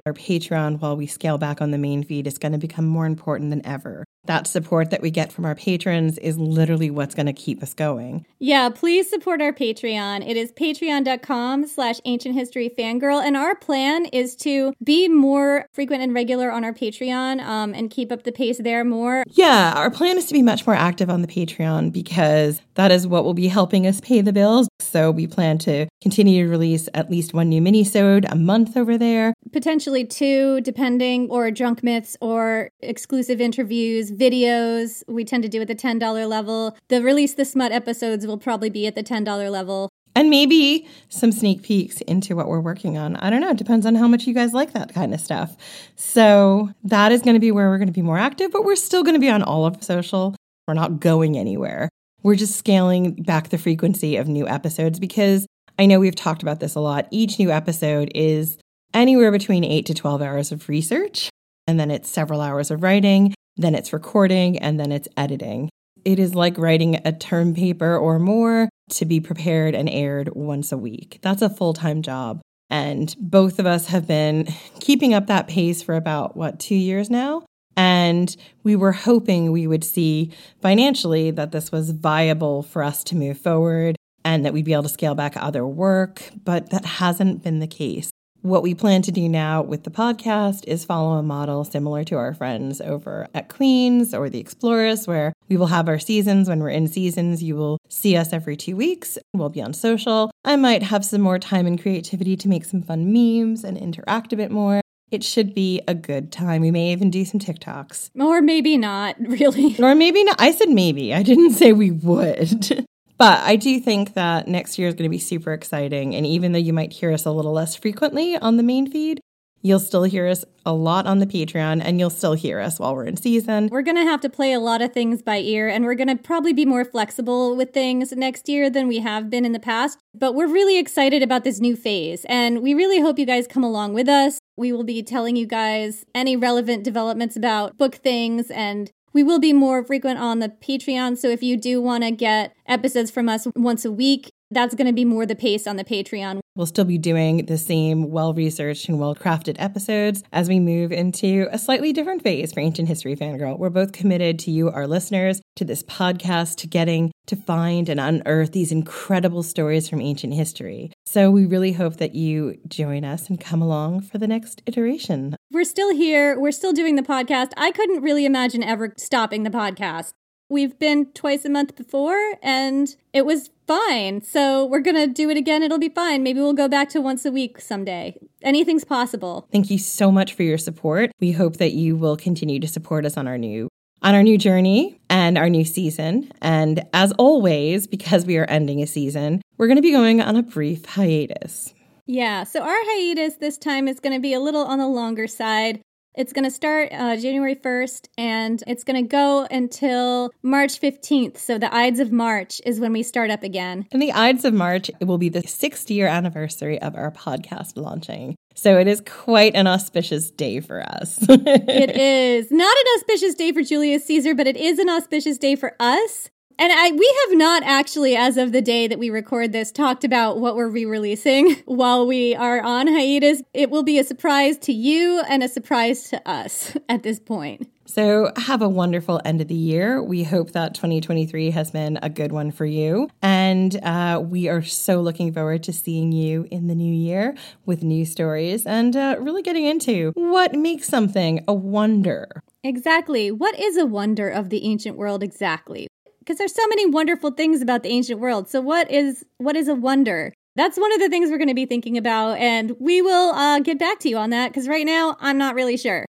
Our 0.07 0.13
Patreon, 0.13 0.81
while 0.81 0.97
we 0.97 1.05
scale 1.05 1.37
back 1.37 1.61
on 1.61 1.69
the 1.69 1.77
main 1.77 2.01
feed, 2.01 2.25
is 2.25 2.39
going 2.39 2.53
to 2.53 2.57
become 2.57 2.87
more 2.87 3.05
important 3.05 3.51
than 3.51 3.63
ever 3.63 4.06
that 4.27 4.47
support 4.47 4.91
that 4.91 5.01
we 5.01 5.11
get 5.11 5.31
from 5.31 5.45
our 5.45 5.55
patrons 5.55 6.17
is 6.19 6.37
literally 6.37 6.89
what's 6.89 7.15
going 7.15 7.25
to 7.25 7.33
keep 7.33 7.63
us 7.63 7.73
going. 7.73 8.25
Yeah, 8.39 8.69
please 8.69 9.09
support 9.09 9.41
our 9.41 9.51
Patreon. 9.51 10.27
It 10.27 10.37
is 10.37 10.51
patreon.com 10.51 11.67
slash 11.67 11.99
ancient 12.05 12.35
history 12.35 12.69
fangirl. 12.77 13.23
And 13.23 13.35
our 13.35 13.55
plan 13.55 14.05
is 14.05 14.35
to 14.37 14.73
be 14.83 15.07
more 15.07 15.65
frequent 15.73 16.03
and 16.03 16.13
regular 16.13 16.51
on 16.51 16.63
our 16.63 16.73
Patreon 16.73 17.41
um, 17.41 17.73
and 17.73 17.89
keep 17.89 18.11
up 18.11 18.23
the 18.23 18.31
pace 18.31 18.59
there 18.59 18.83
more. 18.83 19.23
Yeah, 19.31 19.73
our 19.75 19.89
plan 19.89 20.17
is 20.17 20.27
to 20.27 20.33
be 20.33 20.41
much 20.41 20.67
more 20.67 20.75
active 20.75 21.09
on 21.09 21.21
the 21.21 21.27
Patreon 21.27 21.91
because 21.91 22.61
that 22.75 22.91
is 22.91 23.07
what 23.07 23.23
will 23.23 23.33
be 23.33 23.47
helping 23.47 23.87
us 23.87 23.99
pay 24.01 24.21
the 24.21 24.33
bills. 24.33 24.67
So 24.79 25.09
we 25.11 25.27
plan 25.27 25.57
to 25.59 25.87
continue 26.01 26.45
to 26.45 26.49
release 26.49 26.87
at 26.93 27.09
least 27.09 27.33
one 27.33 27.49
new 27.49 27.61
mini-sode 27.61 28.25
a 28.29 28.35
month 28.35 28.77
over 28.77 28.97
there. 28.97 29.33
Potentially 29.51 30.05
two, 30.05 30.61
depending, 30.61 31.29
or 31.29 31.49
drunk 31.51 31.83
myths 31.83 32.15
or 32.21 32.69
exclusive 32.81 33.41
interviews, 33.41 34.11
videos 34.17 35.03
we 35.07 35.23
tend 35.23 35.43
to 35.43 35.49
do 35.49 35.61
at 35.61 35.67
the 35.67 35.75
$10 35.75 36.27
level. 36.27 36.75
The 36.89 37.01
Release 37.01 37.35
the 37.35 37.45
Smut 37.45 37.71
episodes 37.71 38.25
will 38.25 38.37
probably 38.37 38.69
be 38.69 38.87
at 38.87 38.95
the 38.95 39.03
$10 39.03 39.51
level. 39.51 39.89
and 40.15 40.31
maybe 40.31 40.87
some 41.09 41.31
sneak 41.31 41.61
peeks 41.61 42.01
into 42.01 42.35
what 42.35 42.47
we're 42.47 42.59
working 42.59 42.97
on. 42.97 43.15
I 43.17 43.29
don't 43.29 43.39
know. 43.39 43.51
It 43.51 43.57
depends 43.57 43.85
on 43.85 43.93
how 43.93 44.07
much 44.07 44.25
you 44.25 44.33
guys 44.33 44.51
like 44.51 44.73
that 44.73 44.91
kind 44.91 45.13
of 45.13 45.19
stuff. 45.21 45.55
So 45.95 46.71
that 46.83 47.11
is 47.11 47.21
going 47.21 47.35
to 47.35 47.39
be 47.39 47.51
where 47.51 47.69
we're 47.69 47.77
going 47.77 47.87
to 47.87 47.93
be 47.93 48.01
more 48.01 48.17
active, 48.17 48.51
but 48.51 48.65
we're 48.65 48.75
still 48.75 49.03
going 49.03 49.13
to 49.13 49.19
be 49.19 49.29
on 49.29 49.43
all 49.43 49.67
of 49.67 49.83
social. 49.83 50.35
We're 50.67 50.73
not 50.73 50.99
going 50.99 51.37
anywhere. 51.37 51.87
We're 52.23 52.35
just 52.35 52.55
scaling 52.55 53.11
back 53.13 53.49
the 53.49 53.59
frequency 53.59 54.15
of 54.17 54.27
new 54.27 54.47
episodes 54.47 54.99
because 54.99 55.45
I 55.77 55.85
know 55.85 55.99
we've 55.99 56.15
talked 56.15 56.41
about 56.41 56.59
this 56.59 56.73
a 56.73 56.79
lot. 56.79 57.07
Each 57.11 57.37
new 57.37 57.51
episode 57.51 58.11
is 58.15 58.57
anywhere 58.95 59.31
between 59.31 59.63
eight 59.63 59.85
to 59.85 59.93
12 59.93 60.23
hours 60.23 60.51
of 60.51 60.67
research, 60.67 61.29
and 61.67 61.79
then 61.79 61.91
it's 61.91 62.09
several 62.09 62.41
hours 62.41 62.71
of 62.71 62.81
writing, 62.81 63.35
then 63.57 63.75
it's 63.75 63.93
recording, 63.93 64.57
and 64.59 64.79
then 64.79 64.91
it's 64.91 65.07
editing. 65.17 65.69
It 66.05 66.19
is 66.19 66.35
like 66.35 66.57
writing 66.57 67.01
a 67.03 67.11
term 67.11 67.53
paper 67.53 67.97
or 67.97 68.19
more 68.19 68.69
to 68.91 69.05
be 69.05 69.19
prepared 69.19 69.75
and 69.75 69.89
aired 69.89 70.29
once 70.33 70.71
a 70.71 70.77
week. 70.77 71.19
That's 71.21 71.41
a 71.41 71.49
full 71.49 71.73
time 71.73 72.01
job. 72.01 72.41
And 72.69 73.15
both 73.19 73.59
of 73.59 73.65
us 73.65 73.87
have 73.87 74.07
been 74.07 74.45
keeping 74.79 75.13
up 75.13 75.27
that 75.27 75.47
pace 75.47 75.81
for 75.81 75.95
about, 75.95 76.35
what, 76.35 76.59
two 76.59 76.75
years 76.75 77.09
now? 77.09 77.45
And 77.75 78.35
we 78.63 78.75
were 78.75 78.91
hoping 78.91 79.51
we 79.51 79.67
would 79.67 79.83
see 79.83 80.31
financially 80.61 81.29
that 81.31 81.51
this 81.51 81.71
was 81.71 81.91
viable 81.91 82.63
for 82.63 82.83
us 82.83 83.03
to 83.05 83.15
move 83.15 83.37
forward 83.37 83.95
and 84.25 84.43
that 84.43 84.51
we'd 84.51 84.65
be 84.65 84.73
able 84.73 84.83
to 84.83 84.89
scale 84.89 85.13
back 85.15 85.37
other 85.37 85.65
work, 85.65 86.23
but 86.43 86.71
that 86.71 86.85
hasn't 86.85 87.43
been 87.43 87.59
the 87.59 87.67
case. 87.67 88.09
What 88.43 88.63
we 88.63 88.75
plan 88.75 89.01
to 89.01 89.11
do 89.11 89.27
now 89.27 89.61
with 89.61 89.83
the 89.83 89.89
podcast 89.89 90.63
is 90.67 90.85
follow 90.85 91.17
a 91.17 91.23
model 91.23 91.63
similar 91.63 92.03
to 92.05 92.15
our 92.15 92.33
friends 92.33 92.79
over 92.79 93.27
at 93.33 93.49
Queens 93.49 94.13
or 94.13 94.29
the 94.29 94.39
Explorers, 94.39 95.07
where 95.07 95.33
we 95.49 95.57
will 95.57 95.67
have 95.67 95.89
our 95.89 95.99
seasons. 95.99 96.47
When 96.47 96.59
we're 96.59 96.69
in 96.69 96.87
seasons, 96.87 97.41
you 97.41 97.55
will 97.55 97.79
see 97.89 98.15
us 98.15 98.31
every 98.31 98.55
two 98.55 98.75
weeks. 98.75 99.17
We'll 99.33 99.49
be 99.49 99.61
on 99.61 99.73
social. 99.73 100.31
I 100.45 100.55
might 100.55 100.83
have 100.83 101.03
some 101.03 101.21
more 101.21 101.39
time 101.39 101.65
and 101.65 101.81
creativity 101.81 102.37
to 102.37 102.47
make 102.47 102.63
some 102.63 102.83
fun 102.83 103.11
memes 103.11 103.63
and 103.63 103.77
interact 103.77 104.31
a 104.31 104.37
bit 104.37 104.51
more. 104.51 104.81
It 105.09 105.23
should 105.23 105.53
be 105.53 105.81
a 105.87 105.95
good 105.95 106.31
time. 106.31 106.61
We 106.61 106.71
may 106.71 106.91
even 106.91 107.09
do 107.09 107.25
some 107.25 107.39
TikToks. 107.39 108.11
Or 108.19 108.41
maybe 108.41 108.77
not, 108.77 109.15
really. 109.19 109.75
Or 109.79 109.95
maybe 109.95 110.23
not. 110.23 110.39
I 110.39 110.51
said 110.51 110.69
maybe. 110.69 111.13
I 111.13 111.23
didn't 111.23 111.51
say 111.51 111.73
we 111.73 111.91
would. 111.91 112.85
But 113.17 113.39
I 113.39 113.55
do 113.55 113.79
think 113.79 114.13
that 114.13 114.47
next 114.47 114.77
year 114.77 114.87
is 114.87 114.93
going 114.93 115.09
to 115.09 115.09
be 115.09 115.19
super 115.19 115.53
exciting. 115.53 116.15
And 116.15 116.25
even 116.25 116.51
though 116.51 116.59
you 116.59 116.73
might 116.73 116.93
hear 116.93 117.11
us 117.11 117.25
a 117.25 117.31
little 117.31 117.53
less 117.53 117.75
frequently 117.75 118.37
on 118.37 118.57
the 118.57 118.63
main 118.63 118.89
feed, 118.89 119.21
You'll 119.61 119.79
still 119.79 120.03
hear 120.03 120.27
us 120.27 120.45
a 120.65 120.71
lot 120.71 121.07
on 121.07 121.19
the 121.19 121.25
Patreon, 121.25 121.81
and 121.83 121.99
you'll 121.99 122.09
still 122.11 122.33
hear 122.33 122.59
us 122.59 122.79
while 122.79 122.95
we're 122.95 123.05
in 123.05 123.17
season. 123.17 123.69
We're 123.71 123.81
going 123.81 123.97
to 123.97 124.03
have 124.03 124.21
to 124.21 124.29
play 124.29 124.53
a 124.53 124.59
lot 124.59 124.81
of 124.81 124.93
things 124.93 125.21
by 125.21 125.39
ear, 125.39 125.67
and 125.67 125.83
we're 125.83 125.95
going 125.95 126.07
to 126.07 126.15
probably 126.15 126.53
be 126.53 126.65
more 126.65 126.85
flexible 126.85 127.55
with 127.55 127.73
things 127.73 128.11
next 128.11 128.47
year 128.47 128.69
than 128.69 128.87
we 128.87 128.99
have 128.99 129.29
been 129.29 129.45
in 129.45 129.53
the 129.53 129.59
past. 129.59 129.99
But 130.13 130.35
we're 130.35 130.47
really 130.47 130.77
excited 130.77 131.23
about 131.23 131.43
this 131.43 131.59
new 131.59 131.75
phase, 131.75 132.25
and 132.29 132.61
we 132.61 132.73
really 132.75 133.01
hope 133.01 133.17
you 133.17 133.25
guys 133.25 133.47
come 133.47 133.63
along 133.63 133.93
with 133.93 134.07
us. 134.07 134.39
We 134.55 134.71
will 134.71 134.83
be 134.83 135.01
telling 135.01 135.35
you 135.35 135.47
guys 135.47 136.05
any 136.13 136.35
relevant 136.35 136.83
developments 136.83 137.35
about 137.35 137.77
book 137.77 137.95
things 137.95 138.51
and 138.51 138.91
we 139.17 139.23
will 139.23 139.39
be 139.39 139.51
more 139.51 139.83
frequent 139.83 140.19
on 140.19 140.37
the 140.37 140.47
Patreon. 140.47 141.17
So 141.17 141.27
if 141.29 141.41
you 141.41 141.57
do 141.57 141.81
want 141.81 142.03
to 142.03 142.11
get 142.11 142.53
episodes 142.67 143.09
from 143.09 143.27
us 143.27 143.47
once 143.55 143.83
a 143.83 143.91
week, 143.91 144.31
that's 144.51 144.75
going 144.75 144.87
to 144.87 144.93
be 144.93 145.05
more 145.05 145.25
the 145.25 145.35
pace 145.35 145.67
on 145.67 145.75
the 145.75 145.83
Patreon. 145.83 146.39
We'll 146.55 146.65
still 146.65 146.85
be 146.85 146.97
doing 146.97 147.45
the 147.45 147.57
same 147.57 148.09
well 148.09 148.33
researched 148.33 148.89
and 148.89 148.99
well 148.99 149.15
crafted 149.15 149.57
episodes 149.59 150.23
as 150.31 150.49
we 150.49 150.59
move 150.59 150.91
into 150.91 151.47
a 151.51 151.59
slightly 151.59 151.93
different 151.93 152.23
phase 152.23 152.51
for 152.51 152.61
Ancient 152.61 152.87
History 152.87 153.15
Fangirl. 153.15 153.59
We're 153.59 153.69
both 153.69 153.91
committed 153.91 154.39
to 154.39 154.51
you, 154.51 154.69
our 154.71 154.87
listeners, 154.87 155.39
to 155.57 155.65
this 155.65 155.83
podcast, 155.83 156.55
to 156.57 156.67
getting 156.67 157.11
to 157.27 157.35
find 157.35 157.89
and 157.89 157.99
unearth 157.99 158.53
these 158.53 158.71
incredible 158.71 159.43
stories 159.43 159.87
from 159.87 160.01
ancient 160.01 160.33
history. 160.33 160.91
So 161.05 161.29
we 161.29 161.45
really 161.45 161.73
hope 161.73 161.97
that 161.97 162.15
you 162.15 162.57
join 162.67 163.03
us 163.03 163.29
and 163.29 163.39
come 163.39 163.61
along 163.61 164.01
for 164.01 164.17
the 164.17 164.27
next 164.27 164.63
iteration. 164.65 165.35
We're 165.51 165.63
still 165.63 165.93
here. 165.93 166.39
We're 166.39 166.51
still 166.51 166.73
doing 166.73 166.95
the 166.95 167.03
podcast. 167.03 167.51
I 167.57 167.71
couldn't 167.71 168.01
really 168.01 168.25
imagine 168.25 168.63
ever 168.63 168.93
stopping 168.97 169.43
the 169.43 169.49
podcast. 169.49 170.13
We've 170.49 170.77
been 170.79 171.07
twice 171.11 171.43
a 171.43 171.49
month 171.49 171.75
before 171.75 172.35
and 172.41 172.95
it 173.11 173.25
was 173.25 173.49
fine. 173.67 174.21
So 174.21 174.65
we're 174.65 174.79
going 174.79 174.95
to 174.95 175.07
do 175.07 175.29
it 175.29 175.35
again. 175.35 175.61
It'll 175.61 175.77
be 175.77 175.89
fine. 175.89 176.23
Maybe 176.23 176.39
we'll 176.39 176.53
go 176.53 176.69
back 176.69 176.87
to 176.89 177.01
once 177.01 177.25
a 177.25 177.31
week 177.31 177.59
someday. 177.59 178.15
Anything's 178.41 178.85
possible. 178.85 179.47
Thank 179.51 179.69
you 179.69 179.77
so 179.77 180.09
much 180.09 180.33
for 180.33 180.43
your 180.43 180.57
support. 180.57 181.11
We 181.19 181.33
hope 181.33 181.57
that 181.57 181.73
you 181.73 181.97
will 181.97 182.15
continue 182.15 182.59
to 182.61 182.67
support 182.67 183.05
us 183.05 183.17
on 183.17 183.27
our 183.27 183.37
new 183.37 183.67
on 184.03 184.13
our 184.13 184.23
new 184.23 184.37
journey 184.37 185.01
and 185.09 185.37
our 185.37 185.49
new 185.49 185.65
season. 185.65 186.31
And 186.41 186.85
as 186.93 187.11
always, 187.13 187.87
because 187.87 188.25
we 188.25 188.37
are 188.37 188.45
ending 188.45 188.81
a 188.81 188.87
season, 188.87 189.41
we're 189.57 189.67
going 189.67 189.77
to 189.77 189.81
be 189.81 189.91
going 189.91 190.21
on 190.21 190.35
a 190.35 190.43
brief 190.43 190.85
hiatus. 190.85 191.73
Yeah, 192.05 192.43
so 192.43 192.61
our 192.61 192.69
hiatus 192.69 193.35
this 193.35 193.57
time 193.57 193.87
is 193.87 193.99
going 193.99 194.13
to 194.13 194.21
be 194.21 194.33
a 194.33 194.39
little 194.39 194.63
on 194.63 194.79
the 194.79 194.87
longer 194.87 195.27
side. 195.27 195.81
It's 196.17 196.33
going 196.33 196.45
to 196.45 196.51
start 196.51 196.89
uh, 196.91 197.15
January 197.15 197.55
1st 197.55 198.07
and 198.17 198.63
it's 198.65 198.83
going 198.83 199.03
to 199.03 199.07
go 199.07 199.47
until 199.51 200.31
March 200.41 200.81
15th. 200.81 201.37
So 201.37 201.59
the 201.59 201.71
Ides 201.71 201.99
of 201.99 202.11
March 202.11 202.59
is 202.65 202.79
when 202.79 202.91
we 202.91 203.03
start 203.03 203.29
up 203.29 203.43
again. 203.43 203.85
And 203.91 204.01
the 204.01 204.11
Ides 204.11 204.43
of 204.43 204.55
March 204.55 204.89
it 204.99 205.05
will 205.05 205.19
be 205.19 205.29
the 205.29 205.43
sixth 205.43 205.91
year 205.91 206.07
anniversary 206.07 206.81
of 206.81 206.95
our 206.95 207.11
podcast 207.11 207.73
launching. 207.75 208.35
So 208.55 208.79
it 208.79 208.87
is 208.87 209.01
quite 209.01 209.53
an 209.53 209.67
auspicious 209.67 210.31
day 210.31 210.59
for 210.59 210.81
us. 210.81 211.19
it 211.29 211.95
is 211.95 212.49
not 212.49 212.75
an 212.77 212.85
auspicious 212.97 213.35
day 213.35 213.51
for 213.51 213.61
Julius 213.61 214.03
Caesar, 214.05 214.33
but 214.33 214.47
it 214.47 214.57
is 214.57 214.79
an 214.79 214.89
auspicious 214.89 215.37
day 215.37 215.55
for 215.55 215.75
us 215.79 216.31
and 216.59 216.73
I 216.73 216.91
we 216.91 217.17
have 217.27 217.37
not 217.37 217.63
actually, 217.63 218.15
as 218.15 218.37
of 218.37 218.51
the 218.51 218.61
day 218.61 218.87
that 218.87 218.99
we 218.99 219.09
record 219.09 219.51
this, 219.51 219.71
talked 219.71 220.03
about 220.03 220.39
what 220.39 220.55
we're 220.55 220.69
re-releasing 220.69 221.55
while 221.65 222.07
we 222.07 222.35
are 222.35 222.61
on 222.61 222.87
hiatus. 222.87 223.41
It 223.53 223.69
will 223.69 223.83
be 223.83 223.99
a 223.99 224.03
surprise 224.03 224.57
to 224.59 224.73
you 224.73 225.21
and 225.29 225.43
a 225.43 225.47
surprise 225.47 226.09
to 226.09 226.29
us 226.29 226.75
at 226.89 227.03
this 227.03 227.19
point. 227.19 227.69
So, 227.85 228.33
have 228.35 228.61
a 228.61 228.67
wonderful 228.67 229.21
end 229.23 229.39
of 229.39 229.47
the 229.47 229.55
year. 229.55 230.03
We 230.03 230.23
hope 230.23 230.51
that 230.51 230.73
2023 230.73 231.51
has 231.51 231.71
been 231.71 231.97
a 232.01 232.09
good 232.09 232.33
one 232.33 232.51
for 232.51 232.65
you. 232.65 233.09
And 233.21 233.81
uh, 233.81 234.21
we 234.23 234.49
are 234.49 234.61
so 234.61 234.99
looking 234.99 235.31
forward 235.31 235.63
to 235.63 235.73
seeing 235.73 236.11
you 236.11 236.47
in 236.51 236.67
the 236.67 236.75
new 236.75 236.93
year 236.93 237.33
with 237.65 237.83
new 237.83 238.03
stories 238.03 238.65
and 238.65 238.93
uh, 238.95 239.15
really 239.19 239.41
getting 239.41 239.63
into 239.63 240.11
what 240.15 240.53
makes 240.53 240.87
something 240.87 241.45
a 241.47 241.53
wonder. 241.53 242.43
Exactly. 242.61 243.31
What 243.31 243.57
is 243.57 243.77
a 243.77 243.85
wonder 243.85 244.27
of 244.27 244.49
the 244.49 244.65
ancient 244.65 244.97
world 244.97 245.23
exactly? 245.23 245.86
Because 246.27 246.37
there's 246.37 246.53
so 246.53 246.67
many 246.67 246.85
wonderful 246.85 247.31
things 247.31 247.61
about 247.61 247.83
the 247.83 247.89
ancient 247.89 248.19
world. 248.19 248.49
So 248.49 248.59
what 248.59 248.91
is 248.91 249.25
what 249.37 249.55
is 249.55 249.69
a 249.69 249.75
wonder? 249.75 250.33
That's 250.55 250.77
one 250.77 250.91
of 250.91 250.99
the 250.99 251.07
things 251.07 251.29
we're 251.29 251.37
going 251.37 251.47
to 251.47 251.53
be 251.53 251.65
thinking 251.65 251.97
about, 251.97 252.39
and 252.39 252.75
we 252.79 253.01
will 253.01 253.31
uh, 253.31 253.59
get 253.59 253.79
back 253.79 253.99
to 253.99 254.09
you 254.09 254.17
on 254.17 254.31
that 254.31 254.49
because 254.49 254.67
right 254.67 254.85
now 254.85 255.15
I'm 255.21 255.37
not 255.37 255.55
really 255.55 255.77
sure. 255.77 256.05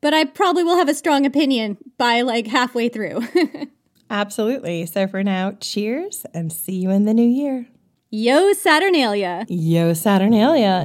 But 0.00 0.14
I 0.14 0.24
probably 0.24 0.62
will 0.62 0.76
have 0.76 0.88
a 0.88 0.94
strong 0.94 1.26
opinion 1.26 1.78
by 1.98 2.20
like 2.20 2.46
halfway 2.46 2.88
through. 2.88 3.26
Absolutely. 4.10 4.86
So 4.86 5.08
for 5.08 5.24
now, 5.24 5.52
cheers 5.60 6.24
and 6.32 6.52
see 6.52 6.76
you 6.76 6.90
in 6.90 7.06
the 7.06 7.14
new 7.14 7.26
year. 7.26 7.66
Yo, 8.10 8.52
Saturnalia. 8.52 9.46
Yo, 9.48 9.94
Saturnalia. 9.94 10.84